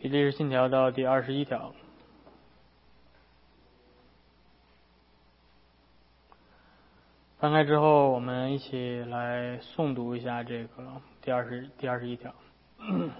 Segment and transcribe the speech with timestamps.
[0.00, 1.74] 比利时信条到第二十一条。
[7.40, 12.32] 翻开之后，我们一起来诵读一下这个第二十第二十一条。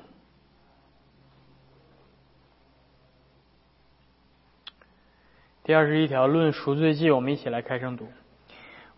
[5.65, 8.07] 第二十一条论赎罪记，我们一起来开声读。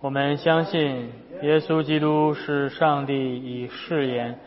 [0.01, 1.11] 我们相信
[1.43, 4.39] 耶稣基督是上帝以誓言。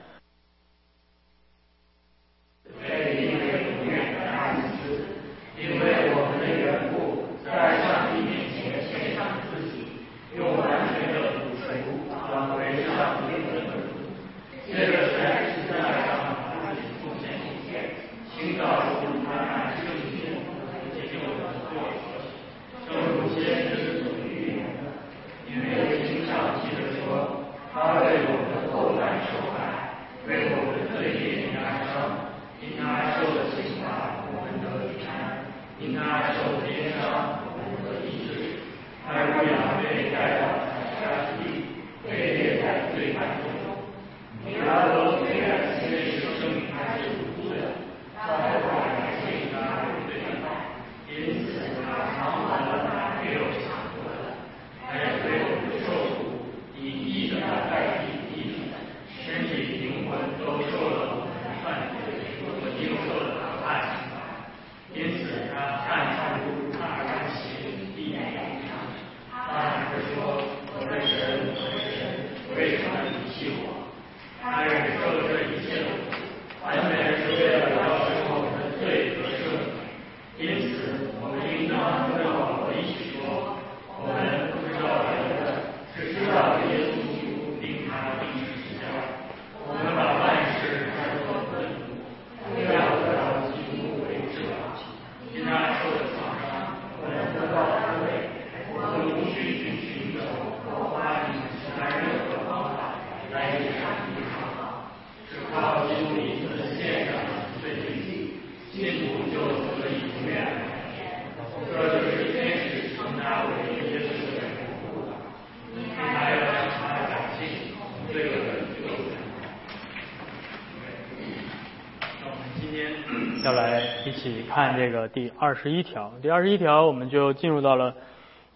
[124.54, 127.96] 看这个第二十一条，第二十一条我们就进入到了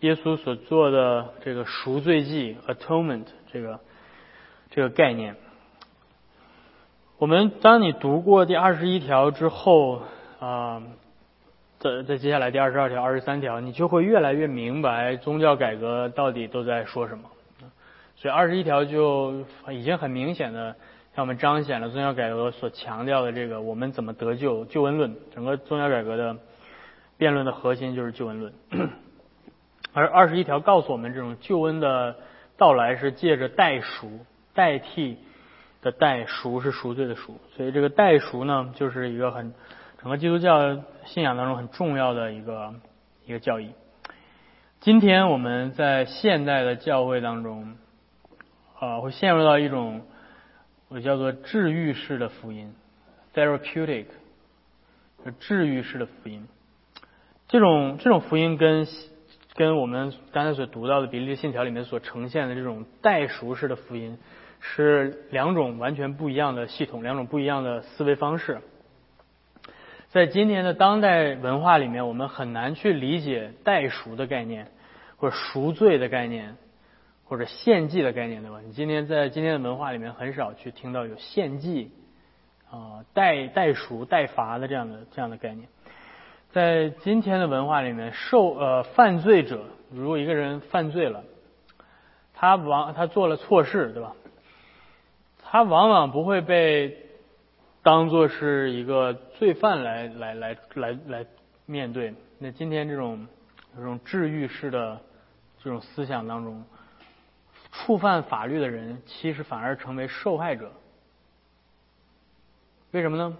[0.01, 3.79] 耶稣所做的这个赎罪祭 （atonement） 这个
[4.69, 5.35] 这个概念。
[7.17, 10.03] 我们当你读过第二十一条之后
[10.39, 10.83] 啊，
[11.79, 17.23] 在在接下来第二十二条、二十三条，你就会越来越明白宗教改革到底都在说什么。
[18.17, 20.75] 所以二十一条就已经很明显的。
[21.17, 26.37] 让我们彰显了宗教改革所强调的这个我们怎么得救救恩论，整个宗教改革的
[27.17, 28.53] 辩论的核心就是救恩论。
[29.93, 32.17] 而二十一条告诉我们，这种救恩的
[32.55, 34.19] 到来是借着代赎
[34.53, 35.17] 代替
[35.81, 39.55] 的代赎是赎罪的赎，所以这个代赎呢，就是一个很
[39.99, 42.75] 整个基督教信仰当中很重要的一个
[43.25, 43.71] 一个教义。
[44.81, 47.75] 今天我们在现代的教会当中，
[48.79, 50.03] 啊，会陷入到一种。
[50.89, 52.73] 我叫做治愈式的福音
[53.33, 54.05] ，therapeutic，
[55.39, 56.47] 治愈式的福音。
[57.49, 58.87] 这种这种福音跟
[59.53, 64.17] 跟我们刚才所读到的比利信条里面所呈现的这种代赎式的福音
[64.61, 68.59] 是两种完全不一样的系统，两种不一样的思维方式。
[70.09, 74.71] 在今天的当代文化里面，我们很难去理解代赎的概念
[75.17, 76.55] 或者赎罪的概念。
[77.27, 78.61] 或者献祭的概念对吧？
[78.65, 81.91] 你今天在今天的文化里面很少去听到有献祭
[82.71, 85.67] 啊、代代赎、代罚的这样的这样的概念。
[86.51, 91.25] 在今天的文化里面，受呃犯罪者，如果一个人犯罪了，
[92.33, 94.15] 他往他做了错事对吧？
[95.43, 96.97] 他往往不会被
[97.83, 101.25] 当做是一个罪犯来来来来来
[101.65, 102.13] 面对。
[102.39, 103.27] 那今天这种
[103.75, 105.01] 这种治愈式的
[105.61, 106.63] 这种思想当中。
[107.77, 110.71] 触犯法律的人，其实反而成为受害者。
[112.91, 113.37] 为什么呢？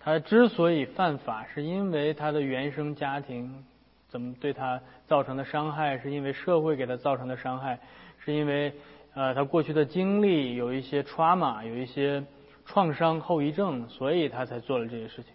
[0.00, 3.64] 他之所以犯法，是因为他的原生家庭
[4.08, 7.78] 怎么对他造成的伤害，是因为社会给他造成的伤害，
[8.18, 8.72] 是因为
[9.14, 12.24] 呃他过去的经历有一些 trauma，有一些
[12.64, 15.32] 创伤后遗症，所以他才做了这些事情。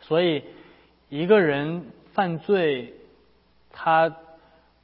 [0.00, 0.42] 所以
[1.10, 2.94] 一个人犯罪，
[3.70, 4.16] 他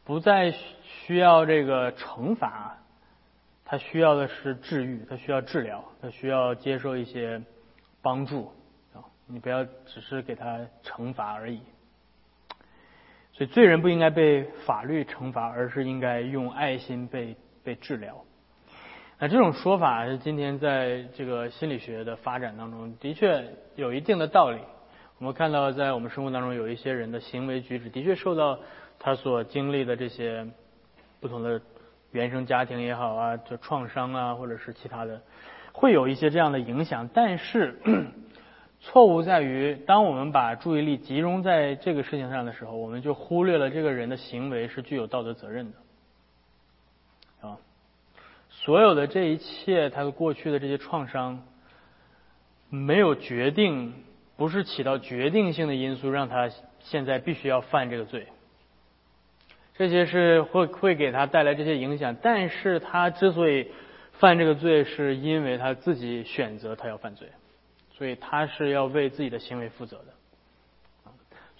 [0.04, 0.54] 不再。
[1.00, 2.78] 需要这个惩罚，
[3.64, 7.42] 他需要的是治愈，他需要治疗，他需要接受一些
[8.02, 8.52] 帮助
[8.94, 9.02] 啊。
[9.26, 11.60] 你不要只是给他惩罚而已。
[13.32, 17.34] 所以罪人不应该被法律惩罚，而是应该用爱心被
[17.64, 18.24] 被治疗。
[19.18, 24.58] 那这种说法是今天在这个心理学的发展当中的确有一定的道理。
[25.18, 28.58] 我们看到在我们生活当中有一些人的行为举止的确受到
[28.98, 30.48] 他所经历的这些
[31.22, 31.62] 不同的
[32.10, 35.22] 原生家庭也好啊，就创伤啊，或者是其他的，
[35.72, 37.08] 会有一些这样的影响。
[37.14, 37.78] 但是
[38.80, 47.56] 错误在于，当我们把注意力集中在这个事情上的时候，我们就忽略了这个人的行为是具有道德责任的啊。
[48.50, 51.44] 所有的这一切，他的过去的这些创伤，
[52.68, 53.94] 没有决定，
[54.36, 58.26] 不是起到决定性的因素，让他现在必须要犯这个罪。
[59.82, 63.66] 这些是会会给他带来这些影响，但是他之所以
[64.12, 67.26] 犯这个罪，是因为他自己选择他要犯罪。
[67.94, 71.10] 所以他是要为自己的行为负责的，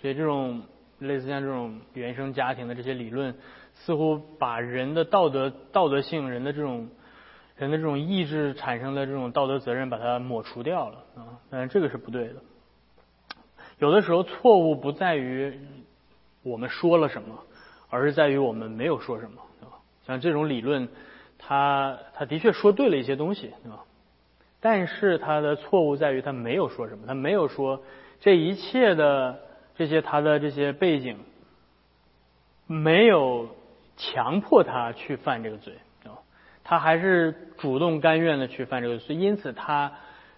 [0.00, 0.62] 所以这种
[0.98, 3.34] 类似像这种原生家庭的这些理论，
[3.74, 6.88] 似乎把人的道德道德性、人的这种
[7.56, 11.38] 人的这种意志产生的这种道德责任，把它抹除掉了啊。
[11.50, 12.36] 但是这个是不对的。
[13.78, 15.60] 有的时候错误不在于
[16.42, 17.44] 我们说了什么，
[17.92, 19.76] 而是在于我们没有说什么，对吧？
[20.06, 20.88] 像这种理论，
[21.38, 23.84] 他他的确说对了一些东西，对吧？
[24.60, 27.82] 但是他的错误在于他没有说什么，他没有说
[28.18, 29.40] 这一切的
[29.74, 31.18] 这些他的这些背景，
[32.66, 33.54] 没有
[33.98, 35.74] 强迫他去犯这个罪
[36.04, 36.16] 啊，
[36.64, 39.92] 他还是主动甘愿的去犯这个罪，因此他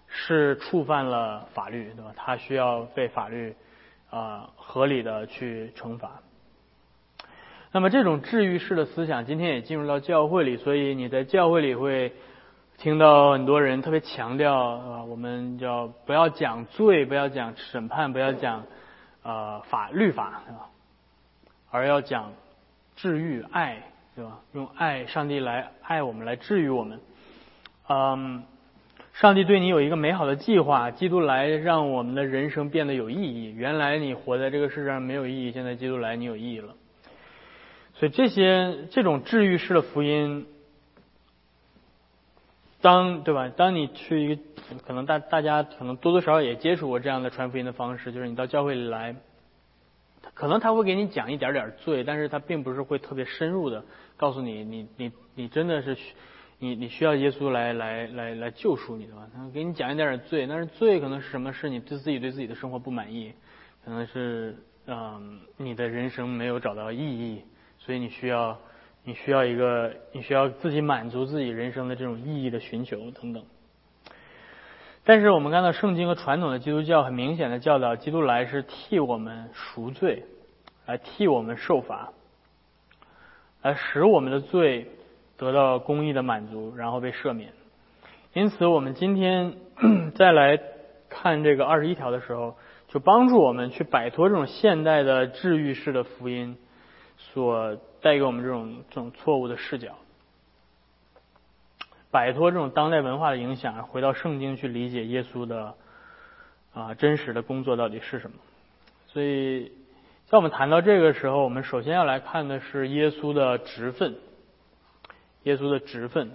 [0.09, 2.13] 是触犯了法律，对吧？
[2.17, 3.55] 他需要被法律
[4.11, 6.21] 啊合理的去惩罚。
[7.75, 12.13] 那么这种治愈式的思想今天也进入到教会里，所以你在教会里会。
[12.77, 18.65] 听到很多人特别强调啊，我们叫不要讲罪，不要讲审判，不要讲
[19.23, 20.67] 呃法律法，对吧？
[21.71, 22.33] 而要讲
[22.97, 23.81] 治愈爱，
[24.17, 24.41] 对吧？
[24.55, 26.99] 用爱，上帝来爱我们，来治愈我们。
[27.89, 28.43] 嗯，
[29.13, 33.53] 上帝对你有一个美好的计划，基督来让我们的人生变得有意义。
[33.53, 36.75] 原来你活在这个世上没有意义，现在基督来你有意义了。
[37.95, 40.47] 所以这些这种治愈式的福音。
[42.81, 43.49] 当对吧？
[43.49, 44.43] 当你去一个
[44.87, 49.17] 可能大大家可能多多少少也接触过这样的传福音的方式，就是你到教会里来，
[50.35, 53.87] 可能他会给你讲一点点罪，但是他并不是会特别深入的
[54.19, 56.15] 告诉你，你你你真的是需
[56.59, 59.31] 你你需要耶稣来来来来救赎你的吧？
[59.35, 61.55] 他给你讲一点点罪，但是罪可能是什么？
[61.55, 63.33] 是你对自己对自己的生活不满意，
[63.83, 67.43] 可能是嗯你的人生没有找到意义，
[67.85, 68.59] 所以你需要。
[69.07, 73.45] 你需要一个，你需要自己满足自己人生的这种意义的寻求等等。
[75.05, 80.25] 但是我们看到圣经和传统的基督教很明显的教导，基督来是替我们赎罪，
[80.87, 82.15] 来替我们受罚，
[83.61, 84.87] 来使我们的罪
[85.37, 87.53] 得到公义的满足，然后被赦免。
[88.33, 89.53] 因此，我们今天
[90.17, 90.59] 再来
[91.11, 92.57] 看这个二十一条的时候，
[92.89, 96.57] 就帮助我们去摆脱这种现代的治愈式的福音
[97.17, 97.79] 所。
[98.05, 99.97] 带给我们这种这种错误的视角，
[102.11, 105.75] 摆脱这种当代文化的影响，回到圣经去理解耶稣的
[106.75, 108.37] 啊真实的工作到底是什么。
[109.07, 109.73] 所以，
[110.27, 114.15] 在我们谈到这个时候，我们首先要来看的是耶稣的职分。
[115.45, 116.31] 耶稣的职分，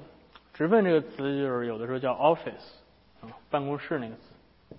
[0.56, 2.80] 职分这个词就是有的时候叫 office
[3.22, 4.76] 啊，办公室那个词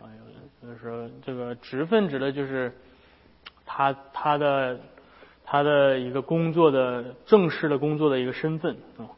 [0.00, 0.08] 啊，
[0.62, 2.72] 有的时候这个职分指的就是
[3.66, 4.80] 他他的。
[5.46, 9.12] 他的一个工作的正式的工作的一个身份啊。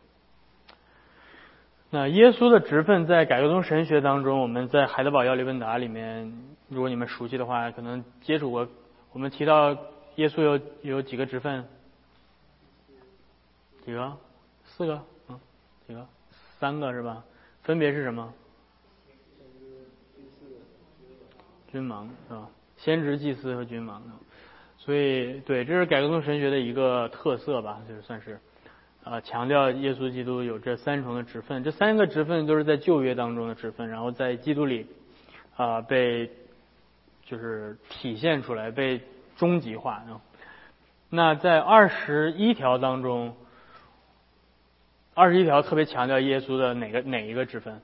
[1.88, 8.66] 那耶稣的职分在改革宗神学当中，我们在海德堡要理问答里面，如果你们熟悉的话，可能接触过。
[9.12, 9.70] 我们提到
[10.16, 11.64] 耶稣有有几个职分？
[13.84, 14.16] 几个？
[14.64, 15.00] 四个？
[15.28, 15.38] 嗯，
[15.86, 16.04] 几个？
[16.58, 17.22] 三个是吧？
[17.62, 18.34] 分别是什么？
[21.70, 22.48] 君王是吧？
[22.76, 24.02] 先知、祭司和君王。
[24.78, 28.38] 所以，对，这是改革宗神学的一个特色吧，就是算是，
[29.02, 34.86] 啊，强调耶稣基督有这三重的职分，这三个职分都是在旧约当中的职分，然后在基督里，
[35.56, 36.30] 啊，被
[37.24, 39.00] 就是体现出来，被
[39.36, 40.04] 终极化。
[41.10, 43.34] 那在二十一条当中，
[45.14, 47.80] 二十一条特别强调耶稣的哪个哪一个职分？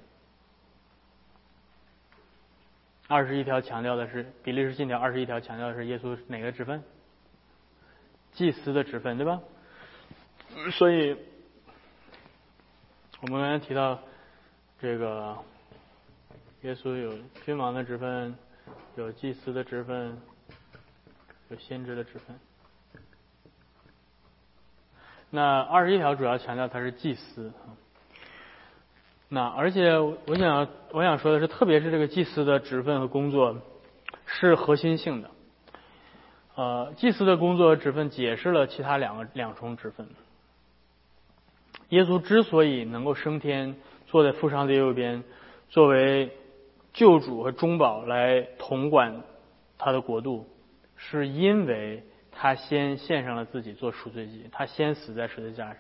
[3.13, 6.83] 二十一条强调的是比利时信条，二十一条强调的是耶稣哪个职分？
[8.33, 9.39] 祭司的职分，对吧？
[10.71, 11.15] 所以，
[13.21, 14.01] 我们刚才提到
[14.81, 15.37] 这个
[16.63, 17.13] 耶稣有
[17.45, 18.35] 君王的职分，
[18.97, 20.19] 有祭司的职分，
[21.51, 22.35] 有先知的职分。
[25.29, 27.53] 那二十一条主要强调他是祭司。
[29.35, 33.57] 那而且我想我想说的是，特别是这个祭司的职分和工作
[34.27, 35.31] 是核心性的。
[36.55, 40.07] 呃，祭司的工作和职分解释了其他两个两重职分。
[41.89, 45.25] 耶稣之所以能够升天，坐在父上帝右边，
[45.71, 46.31] 作为
[46.93, 49.23] 救主和中保来统管
[49.79, 50.47] 他的国度，
[50.95, 55.77] 是因为他先献上了自己做赎罪祭，他先死在十字架上，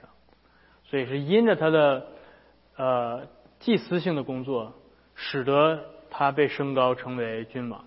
[0.85, 2.06] 所以是因着他的
[2.76, 3.26] 呃
[3.62, 4.75] 祭司性的工作，
[5.14, 7.85] 使得他被升高成为君王。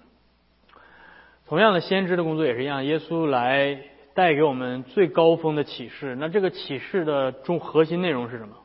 [1.48, 2.86] 同样的，先知的工作也是一样。
[2.86, 3.80] 耶稣来
[4.16, 6.16] 带给我们最高峰的启示。
[6.16, 8.56] 那这个启示的中核心内容是什么？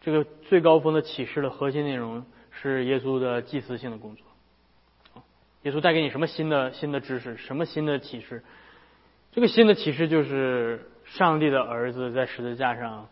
[0.00, 4.24] 这个最高峰的启示的核心内容是耶稣的祭司性的工作。
[5.62, 7.36] 耶稣带给你什么新的新的知识？
[7.36, 8.44] 什么新的启示？
[9.32, 13.08] 这个新的启示就是上帝的儿子在十字架上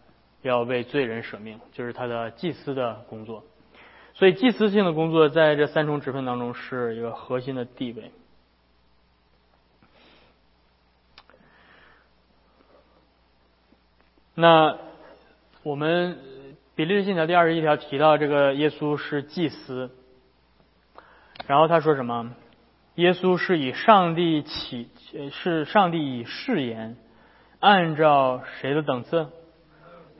[0.49, 3.45] 要为罪人舍命，就是他的祭司的工作。
[4.15, 8.13] 所以，祭司性的工作在这三重职分当中是一个核心的地位。
[14.37, 14.79] 那
[15.63, 16.19] 我们
[16.75, 19.91] 比利时信条第二十一条提到这个耶稣是祭司，
[21.47, 22.35] 然后他说什么？
[22.97, 24.89] 耶稣是以上帝起，
[25.33, 26.97] 是上帝以誓言，
[27.59, 29.29] 按照谁的等次？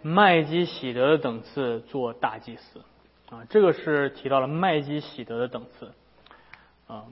[0.07, 2.85] 麦基喜德的等次做大祭司
[3.31, 5.95] 啊，这个是提到了麦基喜德的等次
[6.87, 7.07] 啊，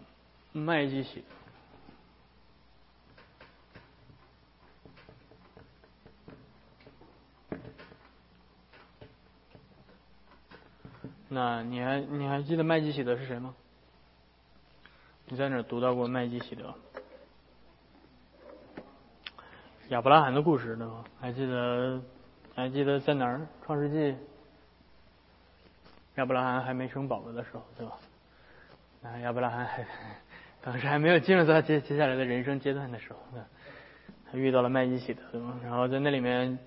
[0.52, 1.24] 麦基喜。
[11.30, 13.54] 那你还你还记得麦基喜德是谁吗？
[15.28, 16.74] 你在哪读到过麦基喜德？
[19.88, 21.02] 亚伯拉罕的故事呢？
[21.18, 22.02] 还记得
[22.54, 23.40] 还记得在哪儿？
[23.64, 24.14] 创世纪，
[26.16, 27.98] 亚伯拉罕还没生宝宝的时候对吧？
[29.04, 29.86] 啊，亚伯拉罕还
[30.62, 33.18] 当时还没有进入到接接下来的人生阶段的时候，
[34.30, 35.22] 他遇到了麦基喜德？
[35.62, 36.58] 然后在那里面，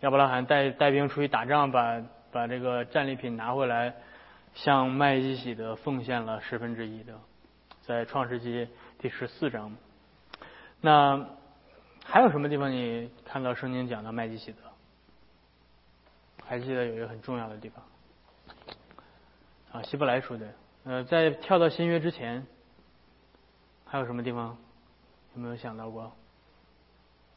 [0.00, 3.94] 亚伯拉罕带带兵出去打仗，把把这个战利品拿回来。
[4.54, 7.14] 向麦基喜德奉献了十分之一的，
[7.80, 8.68] 在创世纪
[8.98, 9.74] 第十四章。
[10.82, 11.26] 那
[12.04, 14.58] 还有什么地方你看到圣经讲到麦基喜德？
[16.52, 17.82] 还记得有一个很重要的地方
[19.72, 20.52] 啊，希伯来书的。
[20.84, 22.46] 呃，在跳到新约之前，
[23.86, 24.58] 还有什么地方
[25.34, 26.12] 有没有想到过？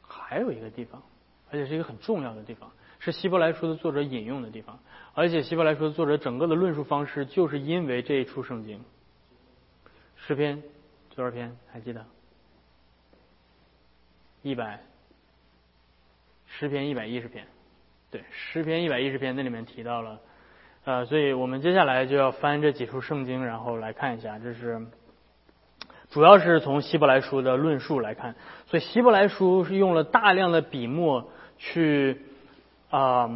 [0.02, 1.02] 还有一个地方，
[1.50, 2.70] 而且是一个很重要的地方。
[3.00, 4.78] 是希伯来书的作者引用的地方，
[5.14, 8.84] 而且希伯来书的作者整个的论述方式，就是因为这一处圣经。
[10.18, 10.62] 诗篇
[11.16, 11.58] 多少篇？
[11.72, 12.06] 还记得？
[14.42, 14.84] 一百。
[16.48, 17.48] 诗篇一百一十篇，
[18.12, 20.20] 对，诗篇一百一十篇那里面提到了，
[20.84, 24.86] 呃，所以我们接下来就要翻这几处圣经，然后来看一下，这是
[26.10, 28.36] 主要是从希伯来书的论述来看，
[28.68, 32.22] 所以希伯来书是用了大量的笔墨去。
[32.92, 33.28] 啊，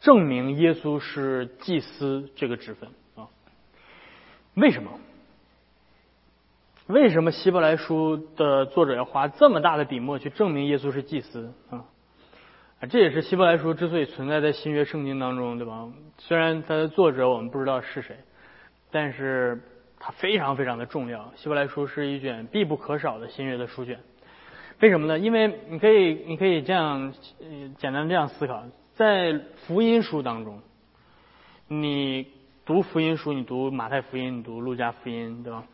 [0.00, 3.28] 证明耶稣是祭司这个职分啊？
[4.54, 4.98] 为什么？
[6.86, 11.84] 为什么希伯来书的作者要花这么大的笔墨去证明耶稣是祭司啊？
[12.90, 15.88] 这也是希伯来书之所以存在在新约圣经当中，对吧？
[16.18, 18.16] 虽然它的作者我们不知道是谁，
[18.90, 19.60] 但是
[19.98, 21.32] 它非常非常的重要。
[21.36, 24.00] 希伯来书是一卷必不可少的新约的书卷。
[24.80, 25.18] 为什么呢？
[25.18, 27.14] 因为你可以，你可以这样
[27.78, 28.64] 简单这样思考。
[28.94, 30.60] 在福音书当中，
[31.68, 32.26] 你
[32.66, 35.64] 读福音书，你读马太福音，你读路加福音，对吧？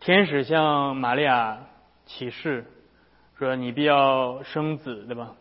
[0.00, 1.58] 天使向玛利亚
[2.06, 2.64] 启示
[3.38, 5.34] 说：“你必要生子，对吧？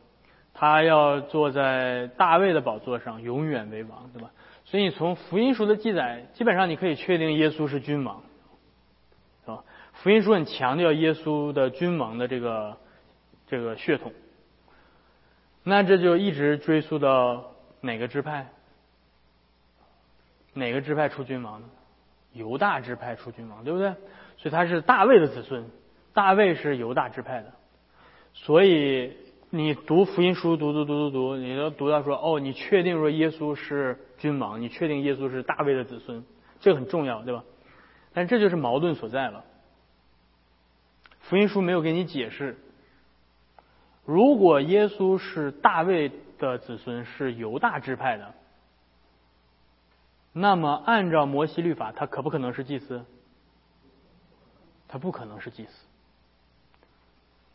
[0.59, 4.31] 他要坐在大卫的宝座上，永远为王，对吧？”
[4.65, 8.23] 所以，从福音书的记载，基本上你可以确定耶稣是君王，
[9.45, 9.63] 是吧？
[9.93, 12.77] 福音书很强调耶稣的君王的这个
[13.47, 14.11] 这个血统。
[15.63, 18.47] 那这就一直追溯到哪个支派？
[20.53, 21.69] 哪个支派出君王呢？
[22.33, 23.89] 犹大支派出君王，对不对？
[24.37, 25.69] 所以他是大卫的子孙，
[26.13, 27.53] 大卫是犹大支派的。
[28.33, 29.15] 所以
[29.57, 36.23] 你读福音书，读读读读读，你都读到说，哦，你确定说耶稣是君王，你确定耶稣是大卫的子孙，
[36.59, 37.43] 这个很重要，对吧？
[38.13, 39.43] 但这就是矛盾所在了。
[41.21, 42.55] 福音书没有给你解释。
[44.05, 48.35] 如果耶稣是大卫的子孙，是犹大支派的，
[50.33, 53.03] 那么按照摩西律法，他可不可能是祭司？
[54.87, 55.87] 他不可能是祭司，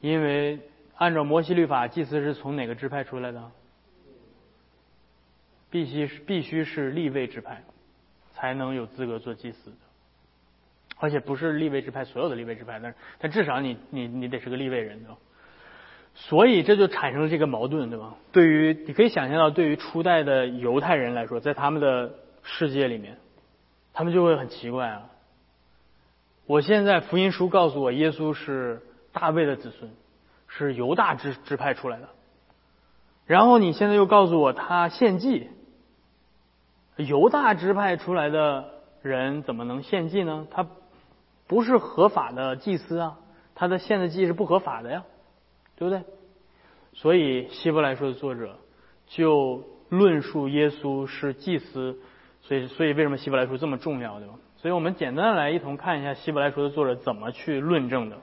[0.00, 0.59] 因为
[0.96, 3.50] 按照摩西律法，祭司是从哪个支派出来的？
[5.70, 7.62] 必须是必须是立位支派，
[8.32, 9.76] 才能有资格做祭司的。
[10.99, 15.16] 而且不是立位支派所有的立位支派，但是但至少你你你得是个立位人，对吧？
[16.14, 18.14] 所以这就产生了这个矛盾，对吧？
[18.30, 23.16] 对于你可以想象到，对于初代的犹太人来说，在他们的世界里面，
[23.94, 25.08] 他们就会很奇怪啊。
[26.46, 29.90] 我现在福音书告诉我，耶稣是大卫的子孙，
[30.56, 32.09] 是犹大支支派出来的。
[33.26, 35.49] 然后你现在又告诉我他献祭，
[36.97, 38.71] 犹大支派出来的
[39.02, 40.47] 人怎么能献祭呢？
[40.50, 40.66] 他
[41.47, 43.18] 不是合法的祭司啊，
[43.54, 45.04] 他的献的祭是不合法的呀。
[45.75, 46.04] 对不对？
[46.92, 48.56] 所以希伯来书的作者
[49.09, 51.99] 就论述耶稣是祭司，
[52.42, 54.35] 所以所以为什么希伯来书这么重要，对吧？
[54.59, 58.18] 所以我们简单的来一同看一下希伯来书的作者怎么去论证的。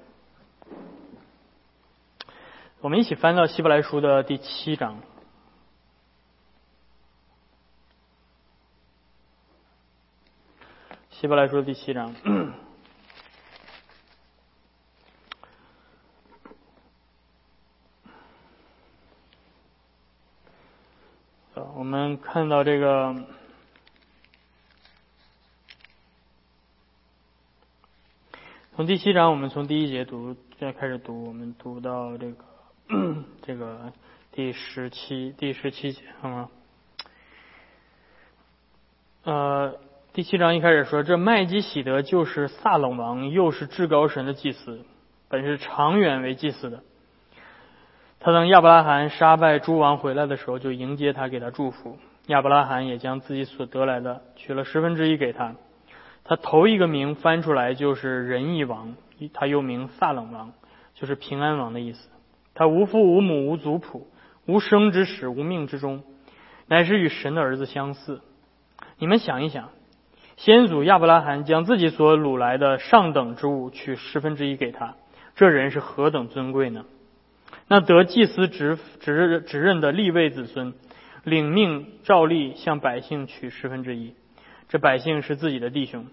[2.82, 5.02] 我们一起翻到希伯来书的第七章，
[11.10, 12.16] 希伯来书的第七章。
[21.76, 23.14] 我们看到这个，
[28.78, 32.46] 从第七章，我们从第一节读，现在开始读，我们读到这个
[33.44, 33.94] 这个
[34.32, 36.50] 第十七第十七节，好吗？
[39.24, 39.76] 呃，
[40.12, 44.84] 第七章一开始说，这麦基喜德就是撒冷王，又是至高神的祭司，
[45.28, 46.82] 本是长远为祭司的。
[48.20, 52.00] 他等亚伯拉罕杀败诸王回来的时候，就迎接他，给他祝福。
[52.26, 55.54] 亚伯拉罕也将自己所得来的取了十分之一给他。
[56.24, 58.96] 他头一个名翻出来就是仁义王，
[59.32, 60.54] 他又名撒冷王，
[60.96, 62.10] 就是平安王的意思。
[62.60, 64.06] 他无父无母无族谱，
[64.46, 66.04] 无生之始无命之终，
[66.68, 68.20] 乃是与神的儿子相似。
[68.98, 69.70] 你们想一想，
[70.36, 74.98] 先祖亚伯拉罕将自己所掳来的上等之物取十分之一给他，
[75.38, 76.84] 这人是何等尊贵呢？
[77.70, 80.74] 那得祭司职职职任的立位子孙，
[81.24, 84.16] 领命照例向百姓取十分之一。
[84.68, 86.08] 这百姓是自己的弟兄，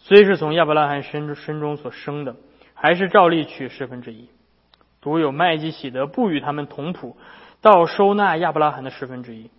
[0.00, 2.34] 虽是从亚伯拉罕身身中所生的，
[2.74, 4.26] 还是照例取十分之一。
[5.02, 7.16] 独有麦基喜德不与他们同谱，
[7.60, 9.50] 倒收纳亚伯拉罕的十分之一。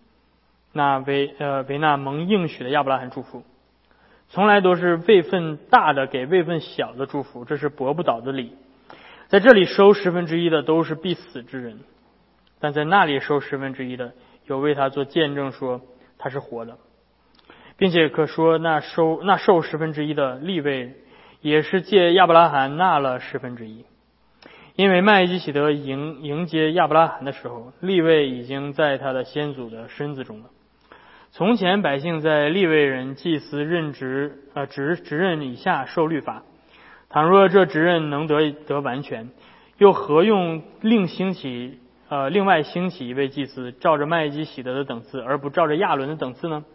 [0.71, 3.43] 那为呃为那蒙应许的亚伯拉罕祝福，
[4.29, 8.55] 从来都是位份大的给位份小的祝福，这是驳不倒的理。
[9.27, 11.79] 在这里收十分之一的都是必死之人，
[12.59, 14.13] 但在那里收十分之一的
[14.45, 15.81] 有为他做见证说
[16.17, 16.77] 他是活的，
[17.77, 20.93] 并且可说那收那受十分之一的立位
[21.41, 23.85] 也是借亚伯拉罕纳了十分之一，
[24.75, 30.45] 因为麦基喜德迎迎接亚伯拉罕的时候，立位已经在他的先祖的身子中了。
[31.31, 36.41] 从前百姓在立位人祭司任职呃职职任以下受律法。
[37.09, 39.29] 倘若这职任能得得完全，
[39.77, 41.77] 又何用另兴起
[42.09, 46.65] 呃另外兴起一位祭司，照着麦基喜德的等次，而不照着亚伦的等次呢？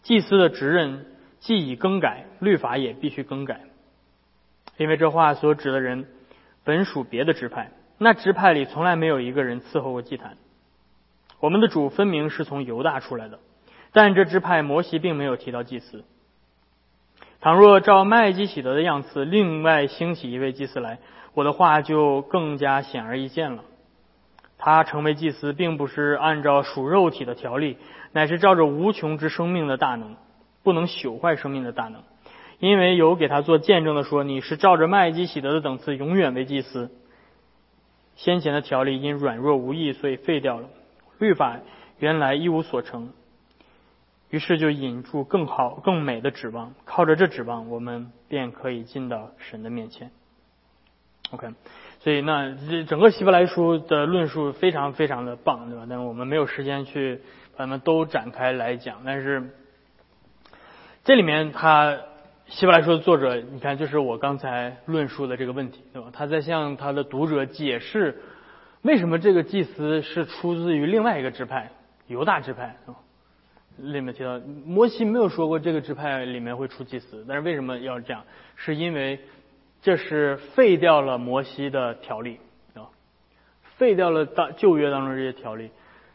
[0.00, 1.04] 祭司的职任
[1.40, 3.60] 既已更改，律法也必须更改，
[4.78, 6.06] 因为这话所指的人
[6.68, 10.36] 本属别的支派，那支派里从来没有一个人伺候过祭坛。
[11.40, 13.38] 我们的主分明是从犹大出来的，
[13.90, 16.04] 但这支派摩西并没有提到祭司。
[17.40, 20.98] 倘若照麦基喜德的样子，另外兴起一位祭司来，
[21.32, 23.64] 我的话就更加显而易见了。
[24.58, 27.78] 他成为祭司，并不是按照属肉体的条例，
[28.12, 30.16] 乃是照着无穷之生命的大能，
[30.62, 32.02] 不能朽坏生命的大能。
[32.58, 36.90] 因为有给他做见证的说，你是照着麦基喜德的等次，永远为祭司。
[38.16, 40.68] 先前的条例因软弱无益，所以废掉了。
[41.18, 41.60] 律法
[41.98, 43.12] 原来一无所成。
[44.30, 50.10] 于是就引出更好、更美的指望，靠着这指望，我们便可以进到神的面前。
[51.30, 51.48] OK，
[52.00, 55.86] 所以那这整个希伯来书的论述非常非常的棒，对吧？
[55.88, 57.22] 但我们没有时间去
[57.56, 59.02] 把它们都展开来讲。
[59.04, 59.50] 但是
[61.04, 61.98] 这里面他
[62.50, 66.08] 希伯来书的作者，你看，就是我刚才论述的这个问题，对吧？
[66.10, 68.22] 他在向他的读者解释
[68.80, 71.70] 为什么这个祭司是出自于另外一个支派——
[72.08, 72.96] 犹大支派，是吧？
[73.76, 78.24] 里面提到，摩西没有说过这个支派里面会出祭司，但是为什么要这样？
[78.56, 79.20] 是因为
[79.82, 82.40] 这是废掉了摩西的条例
[82.74, 82.88] 啊，
[83.76, 85.70] 废掉了大旧约当中这些条例，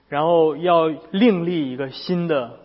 [0.10, 2.58] 然后要另立一个新的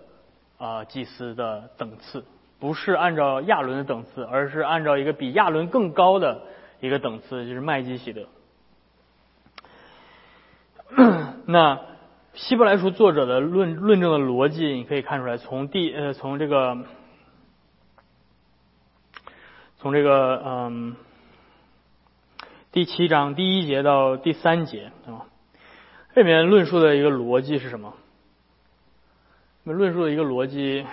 [0.57, 2.25] 啊祭司的等次，
[2.61, 6.43] 不是按照亚伦的等次，而是按照一个比亚伦更高的
[6.81, 8.27] 一个等次，就是麦基喜德。
[11.47, 11.81] 那
[12.35, 16.79] 希伯来书作者的论论证的逻辑，你可以看出来，从第呃从这个
[19.79, 20.97] 从这个嗯
[22.73, 25.27] 第七章第一节到第三节啊，
[26.15, 27.95] 这里面论述的一个逻辑是什么？
[29.65, 30.87] 那论述的一个逻辑，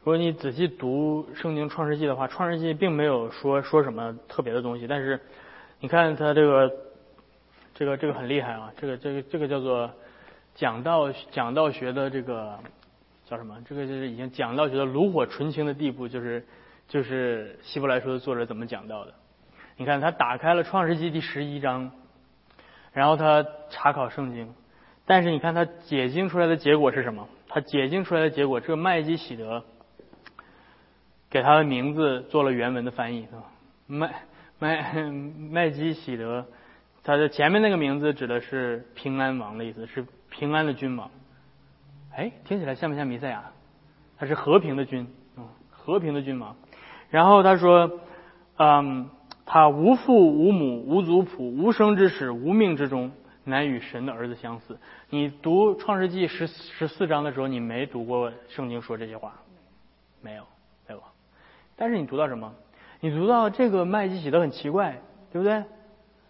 [0.00, 5.20] 如果你仔细读圣经创世纪的话，创世纪并没有说说什么特别的东西，但是
[5.80, 6.70] 你看他这个。
[7.72, 8.70] 这个这个很厉害啊！
[8.76, 9.90] 这个这个这个叫做
[10.54, 12.58] 讲道讲道学的这个
[13.24, 13.56] 叫什么？
[13.66, 16.44] 这个就是已经讲道学的炉火纯青的地步，就是
[16.88, 19.14] 就是希伯来书的作者怎么讲到的？
[19.78, 21.90] 你看他打开了创世纪第十一章，
[22.92, 24.52] 然后他查考圣经，
[25.06, 27.28] 但是你看他解经出来的结果是什么？
[27.48, 29.64] 他解经出来的结果，这个麦基喜德
[31.30, 33.44] 给他的名字做了原文的翻译，是吧？
[33.86, 34.14] 麦
[34.58, 36.46] 麦麦基喜德。
[37.02, 41.10] 他的前面那个名字指的是平安王的意思，是平安的君王。
[42.14, 43.44] 哎，听起来像不像弥赛亚？
[44.18, 45.06] 他是和平的君，
[45.70, 46.56] 和平的君王。
[47.08, 48.00] 然后他说，
[48.58, 49.08] 嗯，
[49.46, 53.12] 他无父无母无族谱无生之始无命之中，
[53.44, 54.78] 乃与神的儿子相似。
[55.08, 59.32] 你读创世纪十十四章的时候，你没读过圣经说这些话，
[60.20, 60.44] 没有。
[61.80, 62.52] 但是你读到什么？
[63.00, 65.00] 你读到这个麦基洗德很奇怪，
[65.32, 65.64] 对不对？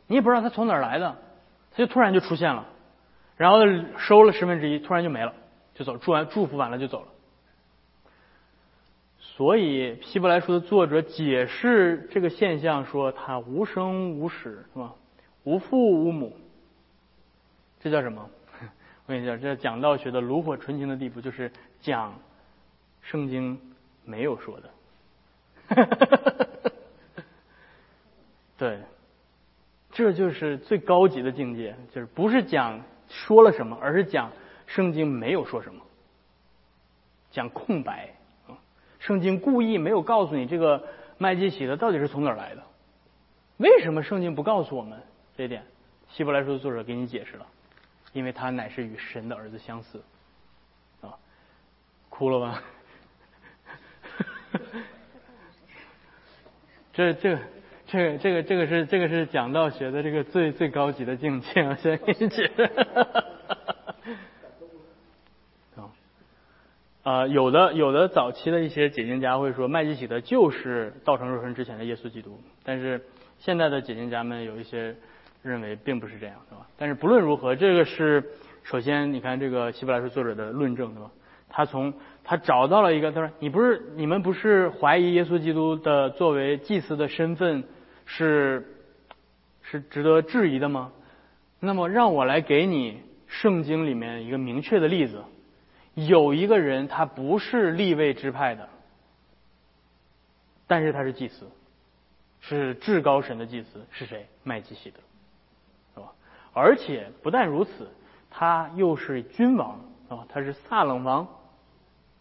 [0.07, 1.17] 你也不知道他从哪儿来的，
[1.73, 2.69] 他就突然就出现了，
[3.37, 3.59] 然后
[3.99, 5.35] 收了十分之一，突然就没了，
[5.75, 7.09] 就走，祝完祝福完了就走了。
[9.19, 14.95] 所以希伯来书的作者解释这个现象说，他无生无始，是吧？
[15.43, 16.37] 无父无母，
[17.81, 18.31] 这叫什么？
[19.07, 22.15] 我跟你讲，这叫讲道学的炉火纯青的地步，就是讲
[23.01, 23.61] 圣经
[24.05, 24.71] 没有说的。
[28.59, 28.81] 对。
[29.93, 34.33] 这就是最高级的境界，就是不是讲说了什么，而是讲
[34.67, 35.83] 圣经没有说什么，
[37.31, 38.15] 讲空白
[38.47, 38.57] 啊。
[38.99, 40.87] 圣经故意没有告诉你这个
[41.19, 42.63] 麦基洗德到底是从哪儿来的，
[43.59, 44.99] 为什么圣经不告诉我们
[45.37, 45.65] 这一点？
[46.09, 47.47] 希伯来书的作者给你解释了，
[48.13, 50.03] 因为他乃是与神的儿子相似
[51.03, 51.13] 啊。
[52.09, 52.63] 哭了吧？
[56.93, 57.39] 这这。
[57.93, 61.75] 这个这个这个是这个是讲道学的这个最最高级的境界啊！
[61.83, 62.71] 先给你解释。
[67.03, 73.05] 啊，有的有的早期的一些解经家会说麦基洗德就是道成肉身之前的耶稣基督，但是
[73.41, 74.95] 现在的解经家们有一些
[75.43, 76.69] 认为并不是这样，是吧？
[76.79, 78.23] 但是不论如何，这个是
[78.63, 81.11] 首先你看这个希伯来书作者的论证，对吧？
[81.51, 81.93] 他从
[82.25, 87.65] 他找到了一个，他说：“你不是你们不是怀疑耶稣基督的作为祭司的身份？”
[88.13, 88.67] 是
[89.63, 90.91] 是值得质疑的吗？
[91.61, 95.23] 那么让我来给你圣经里面一个明确的例子。
[95.95, 98.69] 有一个人他不是立位支派的，
[100.67, 101.49] 但是他是祭司，
[102.41, 104.27] 是至高神的祭司，是谁？
[104.43, 104.99] 麦基洗德，
[105.95, 106.13] 是吧？
[106.53, 107.89] 而且不但如此，
[108.29, 111.29] 他又是君王啊，他是萨冷王，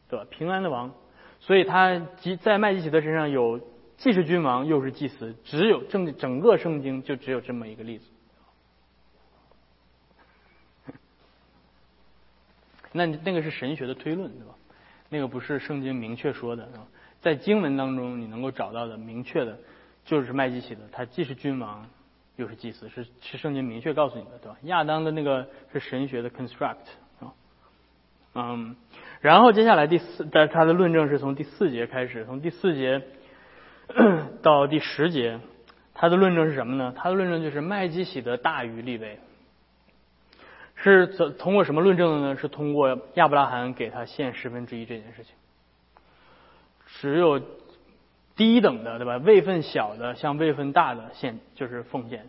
[0.09, 0.25] 对吧？
[0.29, 0.91] 平安的王，
[1.39, 3.61] 所以他即在麦基洗德身上有。
[3.99, 8.05] 既是君王又是祭司，只有正整个圣经就只有这么一个例子。
[12.93, 14.55] 那那个是神学的推论，对吧？
[15.09, 16.87] 那个不是圣经明确说的，啊？
[17.19, 19.59] 在经文当中你能够找到的明确的，
[20.05, 21.85] 就是麦基洗德，他既是君王
[22.37, 24.57] 又是祭司，是是圣经明确告诉你的，对吧？
[24.61, 26.77] 亚当的那个是神学的 construct
[27.19, 27.33] 啊，
[28.35, 28.77] 嗯，
[29.21, 33.01] 然后接下来第四，但他的论证是从第四节开始，从第四节。
[34.43, 35.39] 到第十节，
[35.95, 36.93] 他的论证是什么呢？
[36.95, 39.17] 他的论证就是麦基喜德大于利位，
[40.75, 42.37] 是怎通过什么论证的呢？
[42.39, 45.33] 是通过亚伯拉罕给他献十分之一这件事情。
[46.85, 47.41] 只有
[48.35, 49.17] 低等的，对吧？
[49.17, 52.27] 位分小的向位分大的献，就是奉献。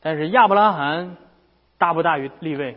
[0.00, 1.16] 但是亚伯拉罕
[1.78, 2.76] 大不大于利位？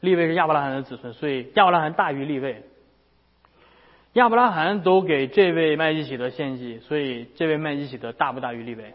[0.00, 2.62] 利位是亚伯拉罕的子孙，所以亚伯拉罕大于利位。
[4.14, 8.92] 亚伯拉罕都给这位麦基喜德献祭，所以这位麦基喜德大不大于利位？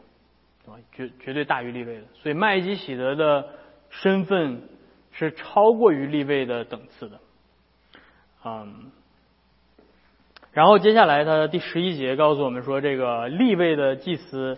[0.91, 2.01] 绝绝对大于利位的。
[2.15, 3.47] 所以麦基喜德的
[3.91, 4.63] 身份
[5.13, 7.19] 是超过于利位的等次的。
[8.43, 8.91] 嗯，
[10.51, 14.57] 然后接下来他的第十一节告诉我们说，这个利位的祭司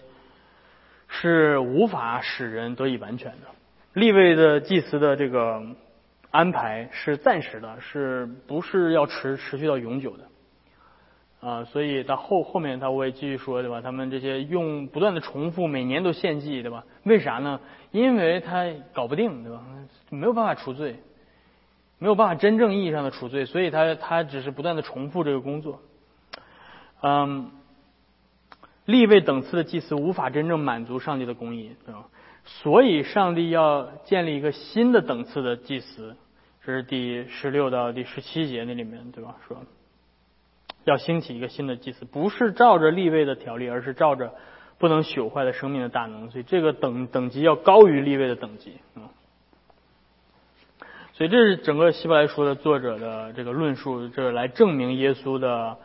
[1.07, 3.47] 是无法使人得以完全的。
[3.93, 5.61] 利位的祭司的这个。
[6.37, 10.23] 安排是暂时的，是不是要持持续到永久的？
[11.39, 13.81] 啊，所以到后后面他会继续说，对吧？
[13.81, 16.83] 他们这些用不断的重复，每年都献祭，对吧？
[17.05, 17.59] 为啥呢？
[17.89, 19.63] 因为他搞不定，对吧？
[20.11, 20.99] 没有办法除罪，
[21.97, 25.81] 没有办法真正意义上的除罪，所以他他只是不断的重复这个工作。
[27.01, 27.49] 嗯，
[28.85, 32.05] 立位等次的祭司无法真正满足上帝的公义，对吧？
[32.45, 36.15] 所以上帝要建立一个新的等次的祭司，
[36.67, 39.37] 这是第十六到第十七节那里面，对吧？
[39.47, 39.57] 说。
[40.83, 44.33] 要兴起一个新的祭司，不是照着立位的条例，而是照着
[44.77, 48.73] 不能朽坏的生命的大能，所以这个等等级要高于立位的等级。
[48.95, 49.07] 嗯，
[51.13, 55.77] 所以这是整个希伯来书的作者的这个论述，这来证明耶稣的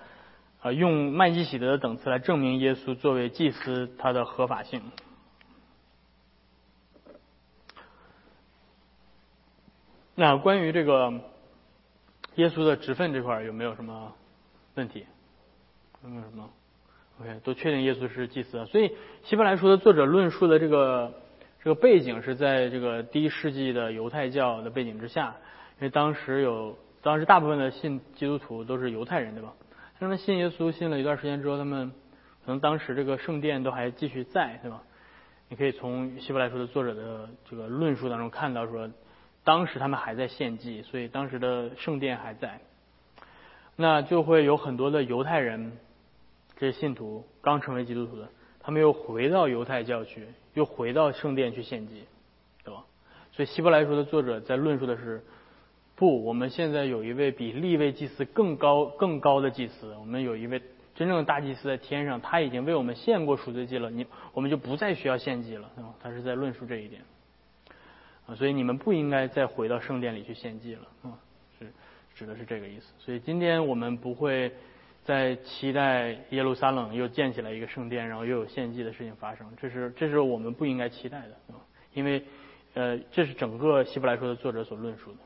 [0.63, 4.83] 啊，用麦基喜德的等次来证明耶稣作为祭司他的合法性。
[10.15, 11.13] 那关于这个
[12.35, 14.13] 耶稣的职分这块有没有什么？
[14.75, 15.05] 问题
[16.03, 16.49] 有没有什么
[17.21, 21.13] ？OK，都确定耶稣是祭司，所以希伯来书的作者论述的这个
[21.63, 25.37] 这个背景是在这个第一世纪的犹太教的背景之下，
[25.79, 29.53] 因为当时有当时大部分的信基督徒都是犹太人，对吧？
[30.01, 31.91] 他们信耶稣信了一段时间之后，他们
[32.45, 34.83] 可能当时这个圣殿都还继续在，对吧？
[35.49, 38.91] 你可以从希伯来书的作者的这个论述当中看到，说
[39.45, 42.61] 当时他们还在献祭，所以当时的圣殿还在。
[43.75, 45.73] 那就会有很多的犹太人，
[46.59, 48.29] 这些信徒刚成为基督徒的，
[48.61, 52.05] 他们又回到犹太教去，又回到圣殿去献祭，
[52.65, 52.85] 对吧？
[53.33, 55.23] 所以希伯来书的作者在论述的是，
[55.97, 60.61] 不，我们现在有一位比立位祭司更高更高的祭司，我们有一位
[60.95, 65.95] 真正的大祭司在天上，他已经为我们献过赎罪祭了，你我们就不再需要献祭了，对吧？
[66.01, 67.01] 他是在论述这一点，
[68.37, 71.19] 所以你们不应该再回到圣殿里去献祭了，啊。
[72.15, 74.53] 指的是这个意思，所以今天我们不会
[75.03, 81.29] 再期待耶路撒冷又建起来一个圣殿，然后又有献祭的事情发生，这是这是我们不应该期待的，
[81.95, 82.23] 因为
[82.75, 85.19] 呃这是整个希伯来书的作者所论述的。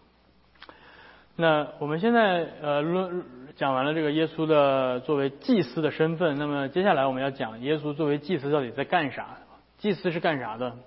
[1.34, 3.24] 那我们现在呃论
[3.56, 9.36] 讲完了这个耶稣的作为祭司的身份，那么接下来我们要讲耶稣作为祭司到底在干啥？
[9.76, 10.78] 祭司是干啥的？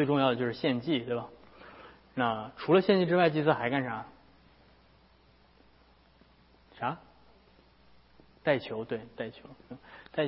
[0.00, 1.28] 最重要的就是献祭，对吧？
[2.14, 4.06] 那除了献祭之外，祭司还干啥？
[6.78, 6.96] 啥？
[8.42, 9.42] 带球对带球，
[10.12, 10.26] 带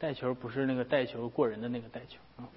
[0.00, 2.50] 带球不是那个带球过人的那个带球啊。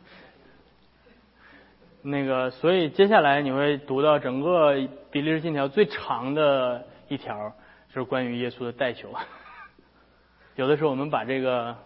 [2.01, 4.73] 那个，所以接下来你会读到整个
[5.11, 7.53] 比利时信条最长的一条，
[7.89, 9.13] 就是关于耶稣的带球。
[10.57, 11.77] 有的时候我们把这个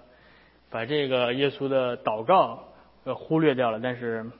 [0.69, 2.63] 把这个耶稣的祷告
[3.03, 4.31] 呃忽略掉了，但是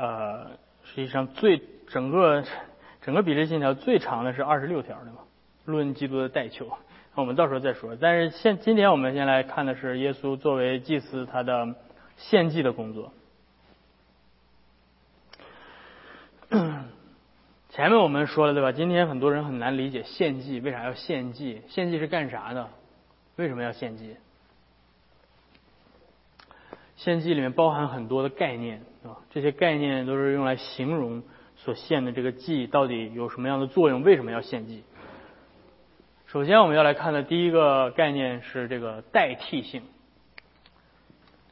[0.00, 0.46] 呃
[0.82, 2.42] 实际上最整个
[3.02, 5.18] 整个比利时信条最长的是二十六条，的嘛？
[5.66, 6.72] 论基督的代求，
[7.14, 7.94] 我们到时候再说。
[7.96, 11.74] 但是现今天我们先来看的是耶稣作为祭司他的
[12.16, 13.12] 献祭的工作。
[17.68, 18.72] 前面我们说了对吧？
[18.72, 21.60] 今天很多人很难理解献祭为啥要献祭？
[21.68, 22.68] 献祭是干啥的？
[23.36, 24.16] 为什么要献祭？
[27.00, 31.22] 献祭里面包含很多的概念啊，这些概念都是用来形容
[31.56, 34.02] 所献的这个祭到底有什么样的作用？
[34.02, 34.82] 为什么要献祭？
[36.26, 39.82] 首先，我们要来看的第一个概念是这个代替性。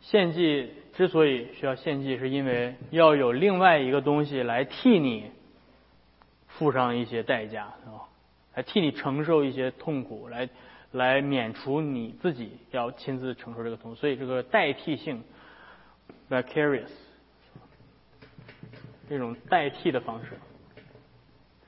[0.03, 5.31] 献祭之所以需要献祭，是因为要有另外一个东西来替你
[6.47, 8.05] 付上一些代价，啊？
[8.55, 10.49] 来替你承受一些痛苦，来
[10.93, 13.95] 来免除你自己要亲自承受这个痛苦。
[13.97, 15.23] 所以，这个代替性
[16.31, 16.91] （vicarious）
[19.09, 20.33] 这种代替的方式，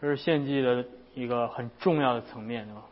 [0.01, 2.83] 这是献祭的一个很重要的层面，对吧？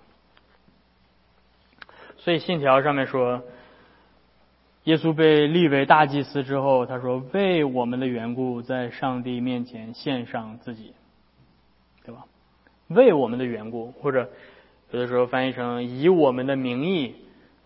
[2.16, 3.42] 所以信条上面说，
[4.84, 10.94] 耶稣被立为大祭司之后，他说为我们的缘故，在上帝面前献上自己，
[12.04, 12.24] 对吧？
[12.88, 14.30] 为我们的缘故，或者
[14.90, 17.14] 有的时候翻译成以我们的名义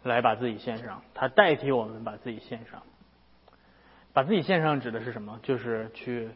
[0.03, 2.83] 来把自己献上，他代替我们把自己献上。
[4.13, 5.39] 把自己献上指的是什么？
[5.43, 6.29] 就是去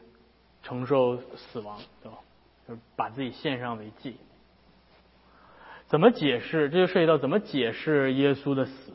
[0.63, 2.19] 承受死亡，对吧？
[2.67, 4.17] 就是把自己献上为祭。
[5.87, 6.69] 怎么解释？
[6.69, 8.93] 这就涉及到怎么解释耶稣的死。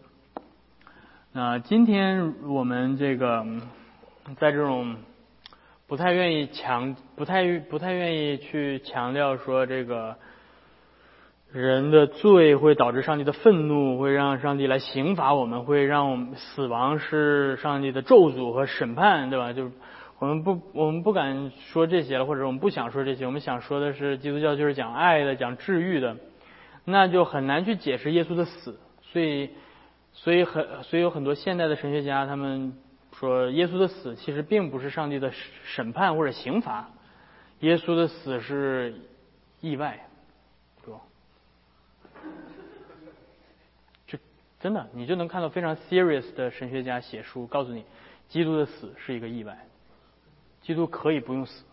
[1.32, 3.46] 那今天我们这个
[4.38, 4.98] 在这种
[5.88, 10.18] 不太愿意强、不太不太愿意去强调说这个
[11.52, 19.52] 人的罪会导致上帝的愤怒，会让上帝来刑罚我们，会让我们死亡是上帝的咒诅和审判，对吧？
[19.52, 19.72] 就是
[20.20, 23.26] 我们不，我们不敢说这些了，或者我们不想说这些。
[23.26, 26.16] 我们想说的是，基督教就是讲爱的，讲治愈的，
[26.86, 28.80] 那就很难去解释耶稣的死。
[29.02, 29.50] 所以，
[30.14, 32.78] 所以很，所以有很多现代的神学家，他们
[33.20, 35.34] 说耶稣的死其实并不是上帝的
[35.66, 36.92] 审判或者刑罚，
[37.60, 38.96] 耶稣的死是
[39.60, 40.08] 意外，
[40.86, 40.98] 是吧？
[44.08, 44.20] 就
[44.62, 47.84] 真的，你就能看到非常 serious 的神学家写书，告诉你，
[48.30, 49.58] 基督的死是一个意外。
[50.62, 51.64] 基督可以不用死，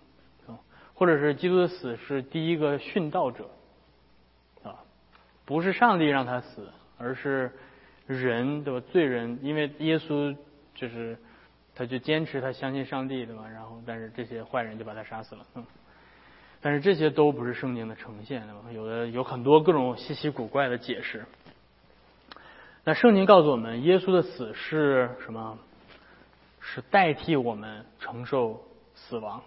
[0.94, 3.50] 或者是基督的死是第一个殉道者，
[4.62, 4.80] 啊，
[5.44, 7.52] 不是上帝让他死，而是
[8.06, 8.86] 人对吧？
[8.90, 10.34] 罪人，因为耶稣
[10.74, 11.18] 就是，
[11.74, 13.46] 他就坚持他相信上帝对吧？
[13.46, 15.66] 然后，但是这些坏人就把他杀死了，嗯，
[16.62, 18.62] 但是这些都不是圣经的呈现对吧？
[18.72, 21.26] 有的有很多各种稀奇古怪的解释。
[22.88, 25.58] 那圣经告诉我们，耶稣的死是什么？
[26.58, 28.62] 是代替我们承受。
[28.94, 29.42] 死亡，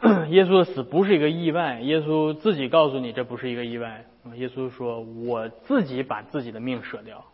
[0.30, 1.80] 耶稣的死不是一个意外。
[1.80, 4.04] 耶稣自己告诉你，这不是一个意外。
[4.36, 7.24] 耶稣说：“我自己把自己的命舍掉。”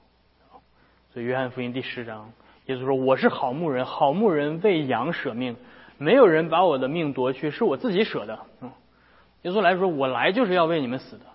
[1.13, 2.33] 所以，约翰福音第十章，
[2.65, 5.57] 耶稣说：“我是好牧人，好牧人为羊舍命，
[5.99, 8.39] 没有人把我的命夺去，是我自己舍的。”
[9.45, 11.27] 耶稣来说：“我来就是要为你们死的，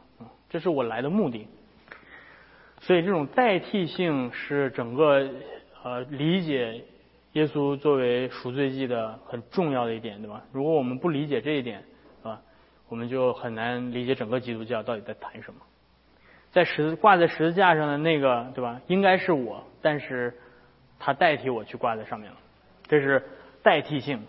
[0.50, 1.48] 这是我来的目的。”
[2.82, 5.28] 所以，这种代替性是整个
[5.84, 6.84] 呃理解。
[7.34, 10.44] 耶稣作为赎罪祭的很重要的一点，对吧？
[10.52, 11.82] 如果我们不理解这一点，
[12.24, 12.42] 啊，
[12.90, 15.62] 我们就很难理解整个基督教到底在谈什么。
[16.52, 18.82] 在十挂在十字架上的那个，对吧？
[18.88, 20.34] 应该是我，但是
[21.00, 22.38] 他代替我去挂在上面了，
[22.90, 23.24] 这是
[23.64, 24.28] 代替性。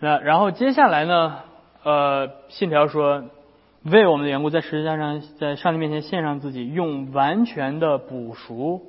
[0.00, 1.38] 那然后接下来呢？
[1.84, 3.30] 呃，信条说，
[3.84, 8.88] 为我们的缘故，在十字架上，在上帝面前献上自己，用完全的补赎。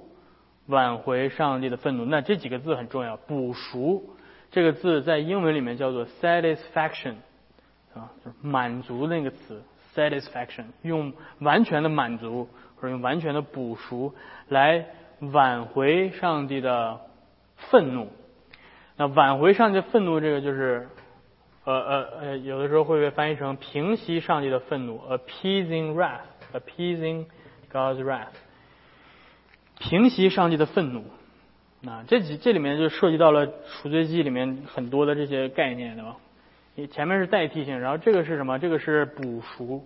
[0.65, 3.17] 挽回上帝的愤怒，那这几个字很重要。
[3.17, 4.15] 补赎
[4.49, 7.15] 这个字在英文里面叫做 satisfaction，
[7.93, 9.61] 啊，满足那个词
[9.93, 14.13] satisfaction，用完全的满足或者用完全的补赎
[14.47, 14.85] 来
[15.19, 17.01] 挽回上帝的
[17.57, 18.07] 愤怒。
[18.95, 20.87] 那挽回上帝愤怒，这个就是
[21.65, 27.25] 呃呃呃，有的时候会被翻译成平息上帝的愤怒，appeasing wrath，appeasing
[27.71, 28.33] God's wrath。
[29.79, 31.05] 平息上帝的愤怒，
[31.87, 36.17] 啊，这几这里面就涉及到了赎罪记里面很多的这些概念，对吧？
[36.75, 38.59] 你前面是代替性，然后这个是什么？
[38.59, 39.85] 这个是补赎，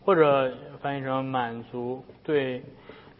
[0.00, 2.04] 或者翻译成满足。
[2.22, 2.62] 对，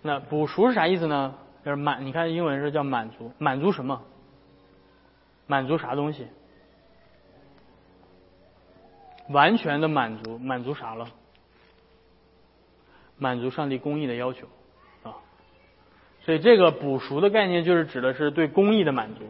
[0.02, 1.34] 那补赎是啥意思呢？
[1.64, 4.02] 就是满，你看英文是叫满足，满足什么？
[5.48, 6.28] 满足啥东西？
[9.28, 11.08] 完全的满足，满足啥了？
[13.16, 14.46] 满足上帝公义的要求，
[15.02, 15.18] 啊，
[16.20, 19.24] 所以这个补赎的概念就是指的是对公义的满足。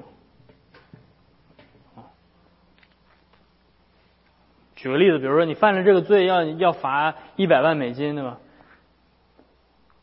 [4.76, 8.38] 举个例子，比如说你犯了这个罪，要要罚一百万美金，对吧？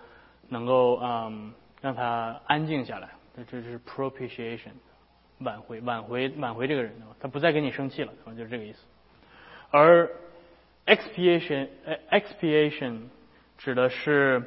[0.48, 4.72] 能够嗯让他安静下来，这这是 propitiation，
[5.40, 8.78] 挽回挽回挽回这个人，他不再跟你生气了，就是这个意思。
[9.70, 10.10] 而
[10.86, 11.68] expiation
[12.10, 13.02] expiation
[13.58, 14.42] 指的是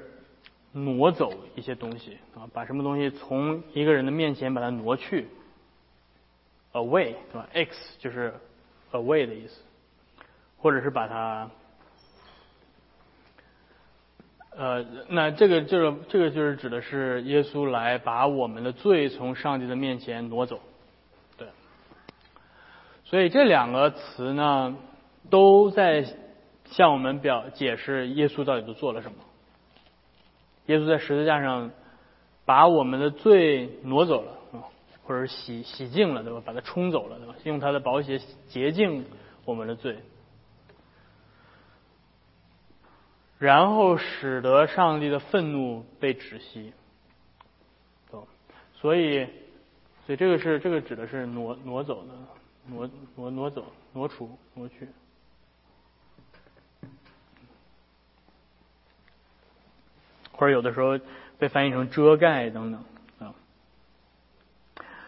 [0.76, 5.28] 挪走一些东西啊，把什么东西从一个人的面前把它挪去
[6.72, 8.34] ，away 对吧？x 就是
[8.92, 9.62] away 的意思，
[10.58, 11.52] 或者是把它，
[14.56, 20.60] 呃，那这个就是这个就是指的是耶稣来把我们的罪从上帝的面前挪走，
[21.38, 21.48] 对。
[23.04, 24.76] 所以这两个词呢，
[25.30, 26.04] 都在
[26.66, 29.18] 向我们表解释耶稣到底都做了什么。
[30.68, 31.72] 耶稣在十字架上
[32.46, 34.64] 把我们的罪挪走了啊，
[35.04, 36.42] 或者洗洗净了，对吧？
[36.46, 37.36] 把它冲走了，对吧？
[37.44, 39.06] 用他的宝血洁净
[39.46, 39.98] 我们的罪，
[43.40, 46.74] 然后使得上帝的愤怒被止息，
[48.76, 49.26] 所以，
[50.06, 52.14] 所以这个是这个指的是挪挪走的，
[52.68, 54.88] 挪挪挪走，挪除，挪去。
[60.44, 61.00] 或者有的时候
[61.40, 62.84] 被翻译成遮盖等等
[63.20, 63.32] 啊，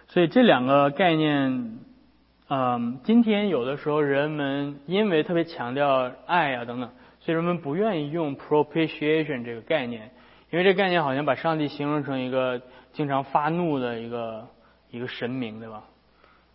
[0.07, 1.77] 所以这两个概念，
[2.47, 10.09] 嗯，今天有的时候人们因为特别强调爱啊等等，所以人们不愿意用 propitiation 这个概念，
[10.51, 12.61] 因为这概念好像把上帝形容成一个
[12.93, 14.47] 经常发怒的一个
[14.89, 15.83] 一个神明，对吧？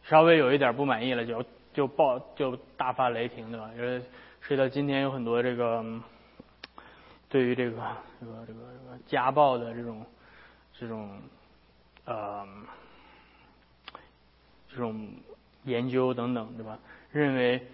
[0.05, 3.69] 稍微有一点不满意了就就爆就大发雷霆，对吧？
[3.77, 4.01] 因为
[4.41, 5.85] 涉及到今天有很多这个。
[7.31, 7.81] 对于这个
[8.19, 10.05] 这个这个这个家暴的这种
[10.77, 11.17] 这种
[12.05, 12.45] 呃
[14.69, 15.09] 这种
[15.63, 16.77] 研究等等，对吧？
[17.13, 17.65] 认为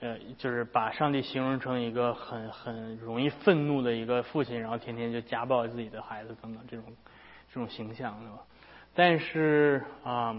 [0.00, 6.84] 呃就是把上帝形容成一个很很容易愤怒的一个父亲，然后天天就家暴自己的孩子等等这种
[7.52, 8.42] 这种形象，对吧？
[8.96, 10.34] 但是啊，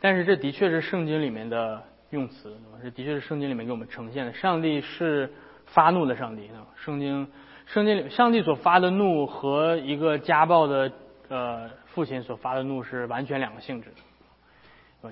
[0.00, 5.30] 但是这的确是圣经里面的用词，这的确是圣经里面给我们呈现的，上帝是。
[5.72, 7.28] 发怒的上帝，圣经，
[7.66, 10.92] 圣经里，上帝所发的怒和一个家暴的
[11.28, 13.92] 呃父亲所发的怒是完全两个性质。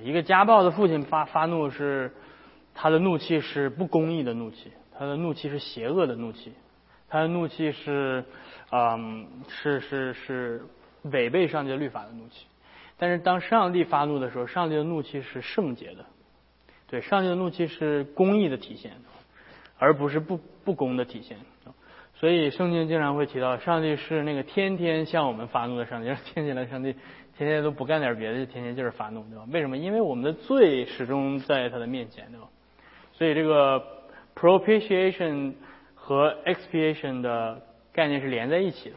[0.03, 2.13] 一个家暴的父亲发发怒是
[2.75, 6.53] 他的怒气是不公义的怒气，他的怒气是邪恶的怒气，
[7.09, 8.25] 他的怒气是
[8.73, 10.67] 嗯是是是
[11.03, 12.47] 违背上帝律法的怒气。
[12.99, 16.05] 但是当上帝发怒的时候，上帝的怒气是圣洁的，
[16.89, 18.93] 对，上帝的怒气是公义的体现。
[19.79, 21.39] 而不是不不公的体现，
[22.15, 26.15] 所以圣经经常会提到，上帝是那个天天向我们发怒的上帝。
[26.33, 26.95] 听起来上帝
[27.37, 29.47] 天天都不干点别的，就天天就是发怒，对吧？
[29.53, 29.77] 为什么？
[29.77, 32.49] 因为我们的罪始终在他的面前，对吧？
[33.13, 33.85] 所以这个
[34.35, 35.55] propitiation
[35.95, 37.63] 和 expiation 的
[37.93, 38.97] 概念是连在一起的。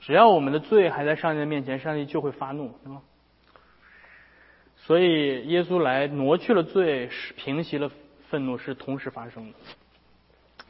[0.00, 3.00] 只要我们的罪还在上帝的面前，上帝就会发怒，对吗？
[4.76, 7.90] 所以耶稣来挪去了罪，平息了
[8.28, 9.58] 愤怒，是同时发生的。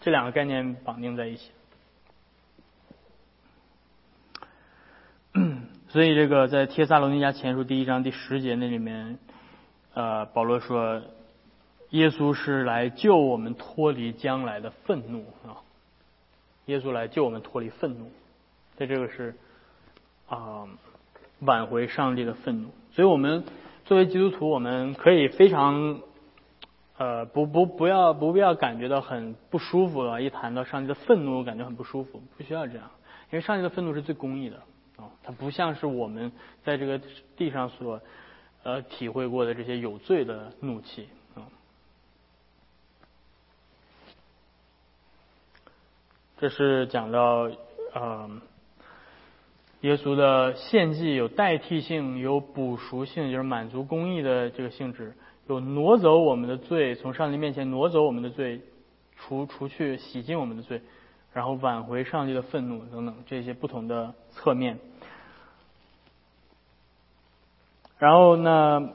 [0.07, 1.51] 这两个概念绑定在一起，
[5.91, 9.19] 所以这个在《帖撒罗尼迦前书》第一章第十节那里面，
[9.95, 11.03] 呃，保罗说，
[11.91, 15.59] 耶稣是来救我们脱离将来的愤怒啊，
[16.67, 18.13] 耶稣来救我们脱离愤怒，
[18.77, 19.35] 在这个是
[20.29, 20.69] 啊
[21.41, 23.43] 挽回上帝的愤怒，所以我们
[23.85, 26.01] 作为基督徒，我们可以非常。
[26.99, 30.23] 呃，不不不要不必要感觉到很不舒服了。
[30.23, 32.91] 一谈到上帝的愤怒，我感觉很不舒服，不需要这样，
[33.31, 34.57] 因为上帝的愤怒是最公义的
[34.97, 36.33] 啊，它不像是我们
[36.65, 36.99] 在这个
[37.37, 38.01] 地上所
[38.63, 41.45] 呃体会过的这些有罪的怒气啊。
[46.39, 47.51] 这是讲到
[47.93, 48.31] 呃
[49.83, 55.15] 耶稣的献祭有代替性，有补赎性，就是满足公义的这个性质。
[55.49, 58.61] 有挪走我们的罪，从上帝面前挪走我们的罪，
[59.17, 60.83] 除除去洗净我们的罪，
[61.33, 64.79] 然后挽回上帝的愤怒等等这些不同的侧面。
[67.99, 68.91] 然后呢，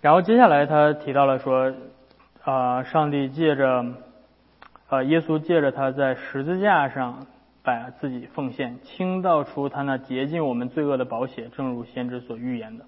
[0.00, 1.72] 然后接下来他提到了说，
[2.42, 3.94] 啊，上帝借着，
[4.88, 7.28] 啊，耶稣借着他在十字架上。
[7.62, 12.86] 把自己奉献，倾倒出他那洁净我们罪恶的宝血，正如先知所预言的。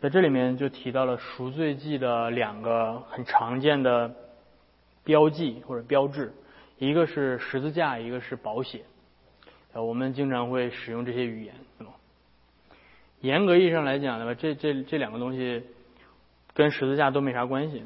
[0.00, 4.14] 在这里面就提到了赎罪记的两个很常见的
[5.02, 6.34] 标记或者标志，
[6.78, 8.82] 一个是十字架，一个是宝血。
[9.72, 11.90] 呃，我们经常会使用这些语言，是吗？
[13.20, 15.64] 严格意义上来讲的话，这这这两个东西
[16.52, 17.82] 跟十字架都没啥关系，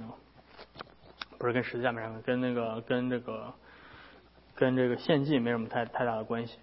[1.39, 3.55] 不是跟十字架没啥关系，跟那个跟这个
[4.59, 6.59] 跟这个献祭没什么太太大的关系。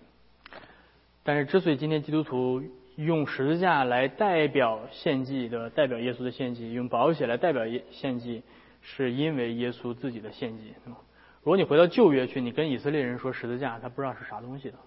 [1.24, 2.62] 但是之所以今天基督徒
[2.98, 8.43] 用十字架来代表献祭的，代表耶稣的献祭，用宝血来代表献祭，
[8.82, 14.78] 是因为耶稣自己的献祭，如果你回到旧约去，你跟以色列人说十字架，他不知道是啥东西的。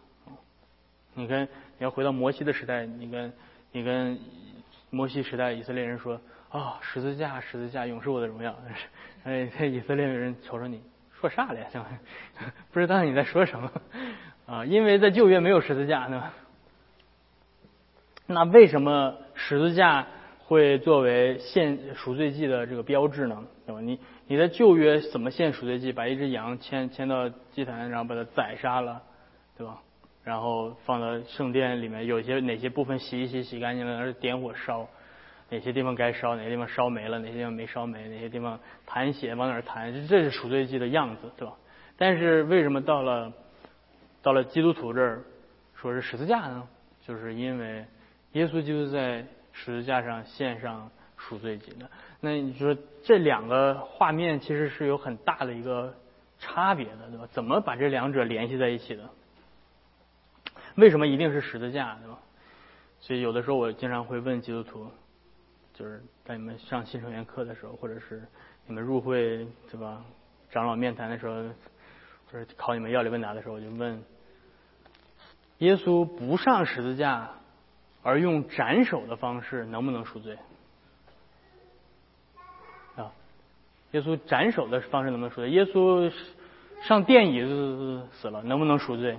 [1.15, 1.49] 你跟你
[1.79, 3.33] 要回到摩西的时代，你跟
[3.73, 4.19] 你跟
[4.91, 8.55] 摩西时代以色列人说啊，十字架，十字架，永是我的荣耀。
[9.25, 10.81] 哎， 以色列人瞅瞅你
[11.21, 11.67] 说啥嘞？
[12.73, 13.71] 不知道你在说什么
[14.47, 14.65] 啊？
[14.65, 16.33] 因为在旧约没有十字架，对吧？
[18.27, 20.07] 那为什么十字架
[20.45, 23.45] 会作为献赎罪祭的这个标志呢？
[23.67, 23.81] 对吧？
[23.81, 25.93] 你你在旧约怎么献赎罪祭？
[25.93, 29.03] 把一只羊牵牵到祭坛，然后把它宰杀了，
[29.57, 29.81] 对吧？
[30.25, 34.87] 然后放到圣殿里面，有些哪些部分洗一洗洗干净了，然后点火烧，
[35.51, 41.55] 哪些地方该烧，哪些地方烧没了，哪些地方没烧没，哪些地方弹血往哪儿弹，这是赎罪祭的样子，对吧？
[41.97, 43.33] 但是为什么到了
[44.23, 45.23] 到了基督徒这儿
[45.75, 46.69] 说是十字架呢？
[47.07, 47.85] 就是因为
[48.33, 51.91] 耶稣基督在十字架上献上赎罪祭的。
[52.21, 55.95] 那你说这两个画面其实是有很大的一个
[56.39, 57.27] 差别的，对吧？
[57.31, 59.09] 怎么把这两者联系在一起的？
[60.75, 62.19] 为什么一定是十字架，对吧？
[63.01, 64.91] 所以有的时候我经常会问基督徒，
[65.79, 68.27] 就是在你们上新成员课的时候，或者是
[68.67, 70.03] 你们入会，对吧？
[70.51, 71.35] 长老面谈的时候，
[72.33, 74.03] 或者考你们要理问答的时候，我就问：
[75.59, 77.31] 耶稣不上十字架，
[78.03, 80.37] 而用斩首的方式，能不能赎罪？
[82.97, 83.13] 啊，
[83.93, 85.51] 耶稣斩首的方式能不能赎罪？
[85.51, 86.13] 耶稣
[86.83, 89.17] 上殿椅子死了，能不能赎罪？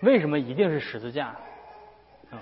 [0.00, 1.36] 为什么一定是十字架？
[2.30, 2.40] 啊，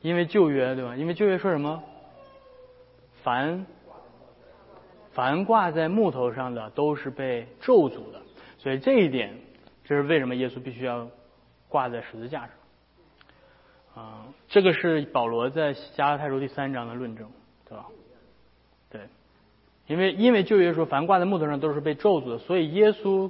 [0.00, 0.96] 因为旧约对吧？
[0.96, 1.82] 因为旧约说什么？
[3.22, 3.66] 凡
[5.12, 8.22] 凡挂在木头上的都是被咒诅的，
[8.58, 9.36] 所以这一点，
[9.84, 11.08] 这是为什么耶稣必须要
[11.68, 12.50] 挂在十字架上。
[13.96, 17.28] 啊，这个是保罗在加拉太书第三章的论证，
[17.68, 17.86] 对吧？
[18.90, 19.00] 对。
[19.88, 23.28] 因为因为旧约说，凡挂在木头上都是被咒诅的，所以耶稣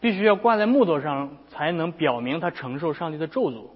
[0.00, 3.68] 必须要挂在木头上，才能表明他承受上帝的咒诅，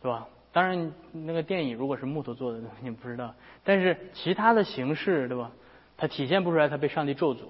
[0.00, 0.26] 对吧？
[0.58, 3.32] 当然，那个电影如果是木头做的， 你不知道。
[3.62, 5.52] 但是其他的形式，对吧？
[5.96, 7.42] 它体现不出来他被上帝咒诅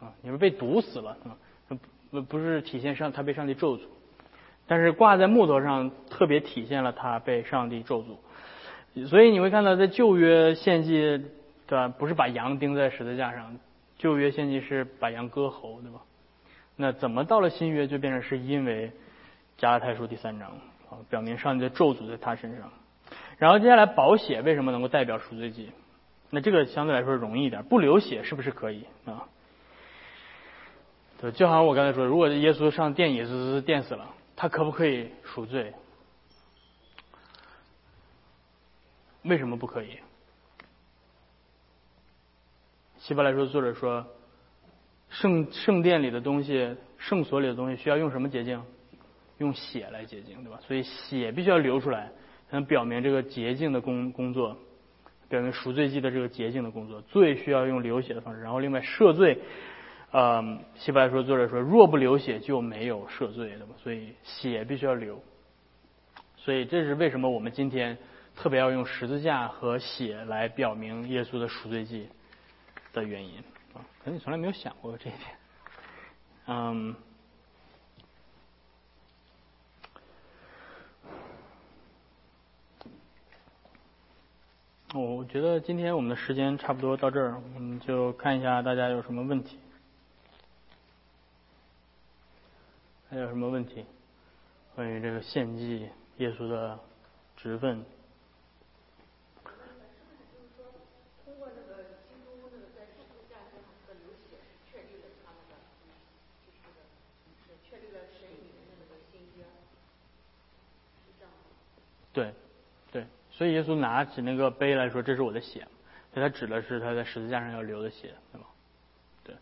[0.00, 1.38] 啊，你们被毒死了啊，
[2.10, 3.82] 不不是体现上他被上帝咒诅，
[4.66, 9.06] 但是挂在木头上特别体现了他被上帝咒诅。
[9.06, 11.24] 所以你会看到，在旧约献祭。
[11.68, 11.86] 对吧？
[11.86, 13.58] 不是把羊钉在十字架上，
[13.98, 16.00] 旧约献祭是把羊割喉，对吧？
[16.76, 18.90] 那怎么到了新约就变成是因为
[19.58, 20.50] 加拉太书第三章
[20.90, 22.70] 啊，表明上帝的咒诅在他身上。
[23.38, 25.70] 然后接下来宝血为什么能够代表赎罪祭？
[26.30, 29.28] 那这个相对来说容易一点，不流血是不是可以啊？
[31.20, 35.72] 对，就好像我刚才说，如果耶稣上电椅子电死了，他可不可以赎罪？
[39.22, 39.98] 为什么不可以？
[42.98, 44.06] 希伯来说，作者说，
[45.08, 48.62] 圣圣殿里的东西，圣所里的东西，需要用什么洁净？
[49.38, 50.58] 用血来洁净，对吧？
[50.66, 52.10] 所以血必须要流出来，
[52.50, 54.56] 才能表明这个洁净的工工作，
[55.28, 57.00] 表明赎罪祭的这个洁净的工作。
[57.02, 59.38] 罪需要用流血的方式，然后另外赦罪，
[60.10, 63.74] 呃，希伯来说，作者说，若不流血就没有赦罪，对吧？
[63.82, 65.22] 所以血必须要流。
[66.36, 67.96] 所以这是为什么我们今天
[68.36, 72.08] 特别要用十字架和血来表明耶稣的赎罪祭。
[72.90, 73.34] 的原因
[73.74, 75.22] 啊，可能你从来没有想过这一点。
[76.46, 76.96] 嗯，
[84.94, 89.58] 我觉得今天我们的时间差不多到这儿，我们就看一下大家有什么问题。
[93.10, 93.84] 还有什么问题？
[94.74, 96.78] 关于这个献祭耶稣的
[97.36, 97.84] 职分？
[112.14, 112.32] 对，
[112.90, 113.06] 对，
[113.38, 115.64] 所以耶稣拿起那个杯来说：“这是我的血。”
[116.12, 118.46] 所以他指的是他在十字架上要流的血，对吧？
[119.22, 119.36] 对，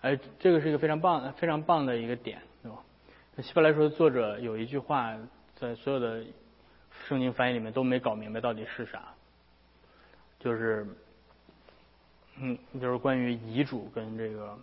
[0.00, 2.78] 哎，这个是一个非常棒、非常棒的一个点，对吧？
[3.40, 5.16] 希伯来说作者有一句话，
[5.54, 6.24] 在所有的
[7.06, 9.14] 圣经翻译里面都没搞明白到底是啥，
[10.40, 10.84] 就是，
[12.40, 14.58] 嗯，就是关于遗嘱跟这个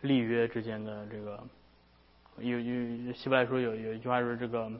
[0.00, 1.38] 立约之间的这个，
[2.38, 4.72] 有有希伯来说有有一句话说这个。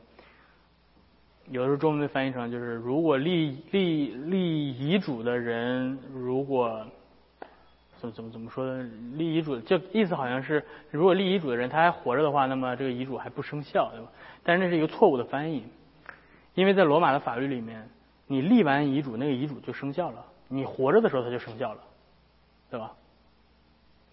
[1.49, 6.85] 有的时候中文翻译成就是如果立立立遗嘱的人如果
[7.99, 8.89] 怎么怎么怎么说呢？
[9.13, 14.11] 立遗嘱就意思好像是如果立遗嘱的人他还活着的话，那么这个遗嘱还不生效，对吧？
[14.43, 15.63] 但是那是一个错误的翻译，
[16.55, 17.87] 因为在罗马的法律里面，
[18.25, 20.25] 你立完遗嘱，那个遗嘱就生效了。
[20.47, 21.79] 你活着的时候它就生效了，
[22.71, 22.91] 对吧？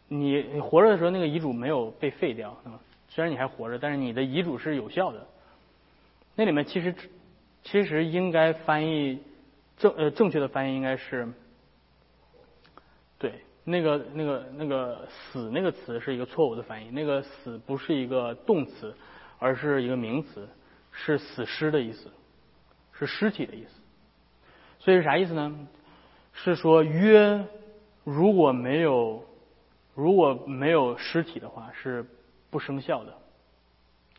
[0.09, 2.79] 你你活着的时候那个遗嘱没有被废掉，对吧？
[3.09, 5.26] 虽然你还活着，但是你的遗嘱是有效的。
[6.35, 6.95] 那里面其实
[7.63, 9.23] 其实应该翻译
[9.77, 11.29] 正呃正确的翻译应该是
[13.19, 13.33] 对
[13.65, 18.95] 那个那个那个死那个词是一个错误的翻译，那个死不是一个动词，
[19.39, 20.49] 而是一个名词，
[20.91, 22.11] 是死尸的意思，
[22.93, 23.81] 是尸体的意思。
[24.79, 25.69] 所以是啥意思呢？
[26.33, 27.45] 是说约
[28.05, 29.25] 如果没有
[29.95, 32.07] 如果没有尸体的话是
[32.49, 33.13] 不生效的，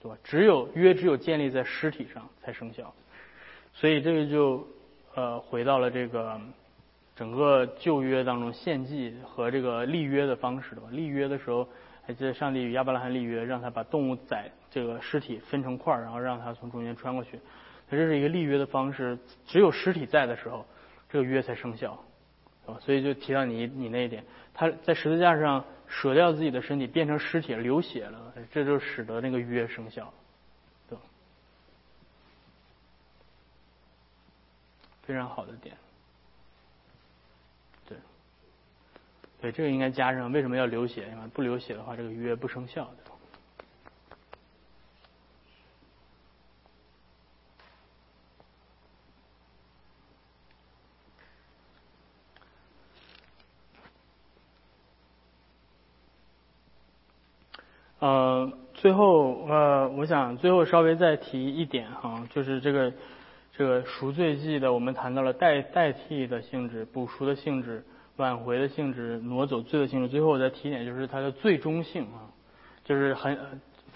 [0.02, 0.18] 对吧？
[0.24, 2.94] 只有约只有建立在尸体上才生效，
[3.80, 4.68] 所以这个就
[5.16, 6.38] 呃回到了这个
[7.16, 10.90] 整个旧约当中献祭和这个立约的方式，对吧？
[10.92, 11.66] 立约的时候
[12.06, 17.40] 还记得上帝与亚伯拉罕立约，让他把动物宰这个尸体分成块儿，然后让他从中间穿过去，
[17.90, 19.18] 这是一个立约的方式，
[19.48, 20.66] 只有尸体在的时候，
[21.10, 21.98] 这个约才生效。
[22.82, 30.14] 所以就提到你你那一点，他在十字架上舍掉自己的身体，变成尸体流血了，这就使得那个约生效，
[30.88, 30.98] 对
[35.10, 35.76] 非常好的点，
[37.88, 37.98] 对，
[39.42, 41.10] 对，这个应该加上为什么要流血？
[41.12, 42.92] 因为不流血的话，这个约不生效的。
[57.98, 62.94] 呃，最后呃，我想最后稍微再提一点哈，就是这个
[63.60, 67.84] 这个赎罪记的，我们谈到了代代替的性质、补赎的性质、
[68.16, 70.08] 挽回的性质、挪走罪的性质。
[70.08, 72.32] 最后我再提一点，就是它的最终性啊，
[72.86, 73.38] 就是很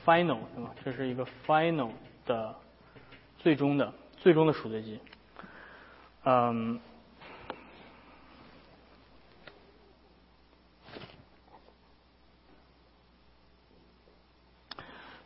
[0.05, 0.71] final 对吧？
[0.83, 1.91] 这是一个 final
[2.25, 2.53] 的
[3.37, 4.99] 最终的最终的赎罪记，
[6.25, 6.77] 嗯。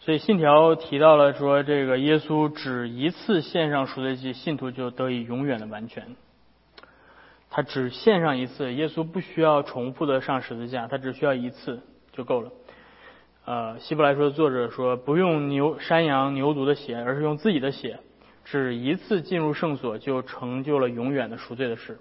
[0.08, 6.16] 所以信条提到了说，这个耶稣只一次献上赎罪祭，信徒就得以永远的完全。
[7.50, 11.82] 他只献上一次，耶稣不需要重复的上十字架，他只需要一次
[12.14, 12.52] 就够了。
[13.44, 18.00] 呃，希伯来说的作者说，不用牛山羊牛犊的血，而是用自己的血，
[18.46, 22.00] 只一次进入圣所，就成就了永远的赎罪的事。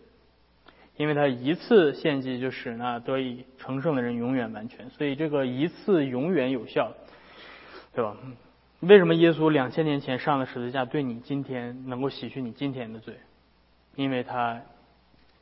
[0.96, 4.90] 因为他一次献祭，就使那得以成圣的人永远完全。
[4.90, 6.92] 所以这个一次永远有效。
[7.97, 8.14] 对吧？
[8.80, 13.16] 为什么耶稣两千年前上的十字架对你今天能够洗去你今天的罪？
[13.94, 14.61] 因为他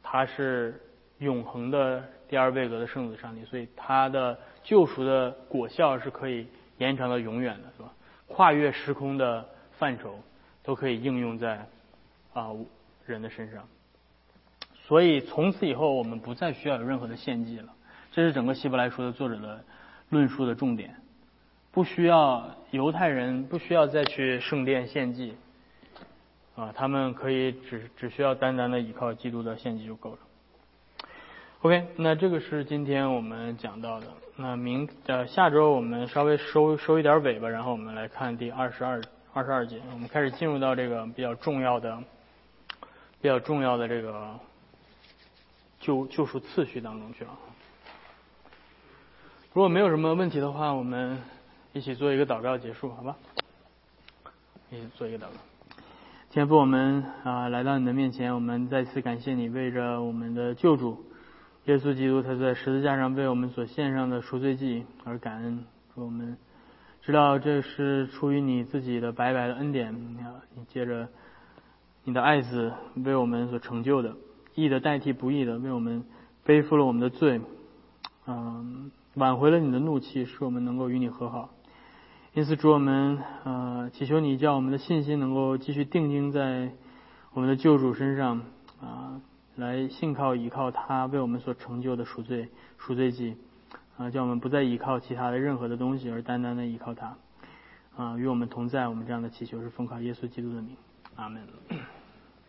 [0.05, 0.81] 他是
[1.19, 6.47] 永恒的第二位格的圣子上帝，所以他的救赎的果效是可以
[6.79, 7.93] 延长到永远的，是吧？
[8.29, 10.21] 跨越时空的范畴
[10.63, 11.67] 都可以应用在
[12.35, 12.53] 啊
[13.05, 13.65] 人的身上。
[14.87, 17.75] 所以从此以后，我们不再需要有任何的献祭了。
[18.13, 19.65] 这是整个希伯来书的作者的
[20.11, 20.95] 论述的重点。
[21.75, 25.35] 不需要犹太人不需要再去圣殿献祭，
[26.55, 30.19] 啊，他们可以只只需要单单的依靠基督的献祭就够了。
[31.63, 34.07] OK，那这个是今天我们讲到的。
[34.37, 39.03] 那明呃下周我们稍微收收一点尾巴，然后我们来看第二十二
[39.33, 41.99] 二十二节，我们开始进入到这个比较重要的
[43.21, 44.39] 比较重要的这个
[45.81, 47.31] 救救赎次序当中去了。
[49.53, 51.21] 如果没有什么问题的话，我们。
[51.75, 53.17] 一起做一个祷告结束，好吧？
[54.71, 55.31] 一起做一个祷告。
[56.31, 61.05] 天父，我们啊来到你的面前，我们再次感谢你，为着我们的救主
[61.65, 65.65] 耶稣基督，他在十字架上为我们所献上的赎罪祭而感恩。
[65.97, 66.37] 我们
[67.03, 69.93] 知道这是出于你自己的白白的恩典
[70.25, 70.43] 啊！
[70.55, 71.09] 你借着
[72.05, 74.15] 你的爱子为我们所成就的，
[74.55, 76.05] 义的代替不义的，为我们
[76.45, 77.41] 背负了我们的罪，
[78.29, 81.51] 嗯，挽回了你的怒气，使我们能够与你和好。
[82.35, 86.73] 因此，主我们呃祈求你，叫我们的信心能够继续定睛在
[87.33, 88.43] 我们的救主身上
[88.81, 89.21] 啊，
[89.55, 93.37] 来信靠依靠他为我们所成就的赎罪赎罪记
[93.97, 97.17] 啊，叫我们不再依靠其他的任何的东西，而单单的依靠他
[97.97, 98.89] 啊，与我们同在。
[98.89, 100.77] 我们这样的祈求是奉靠耶稣基督的名，
[101.15, 101.41] 阿门。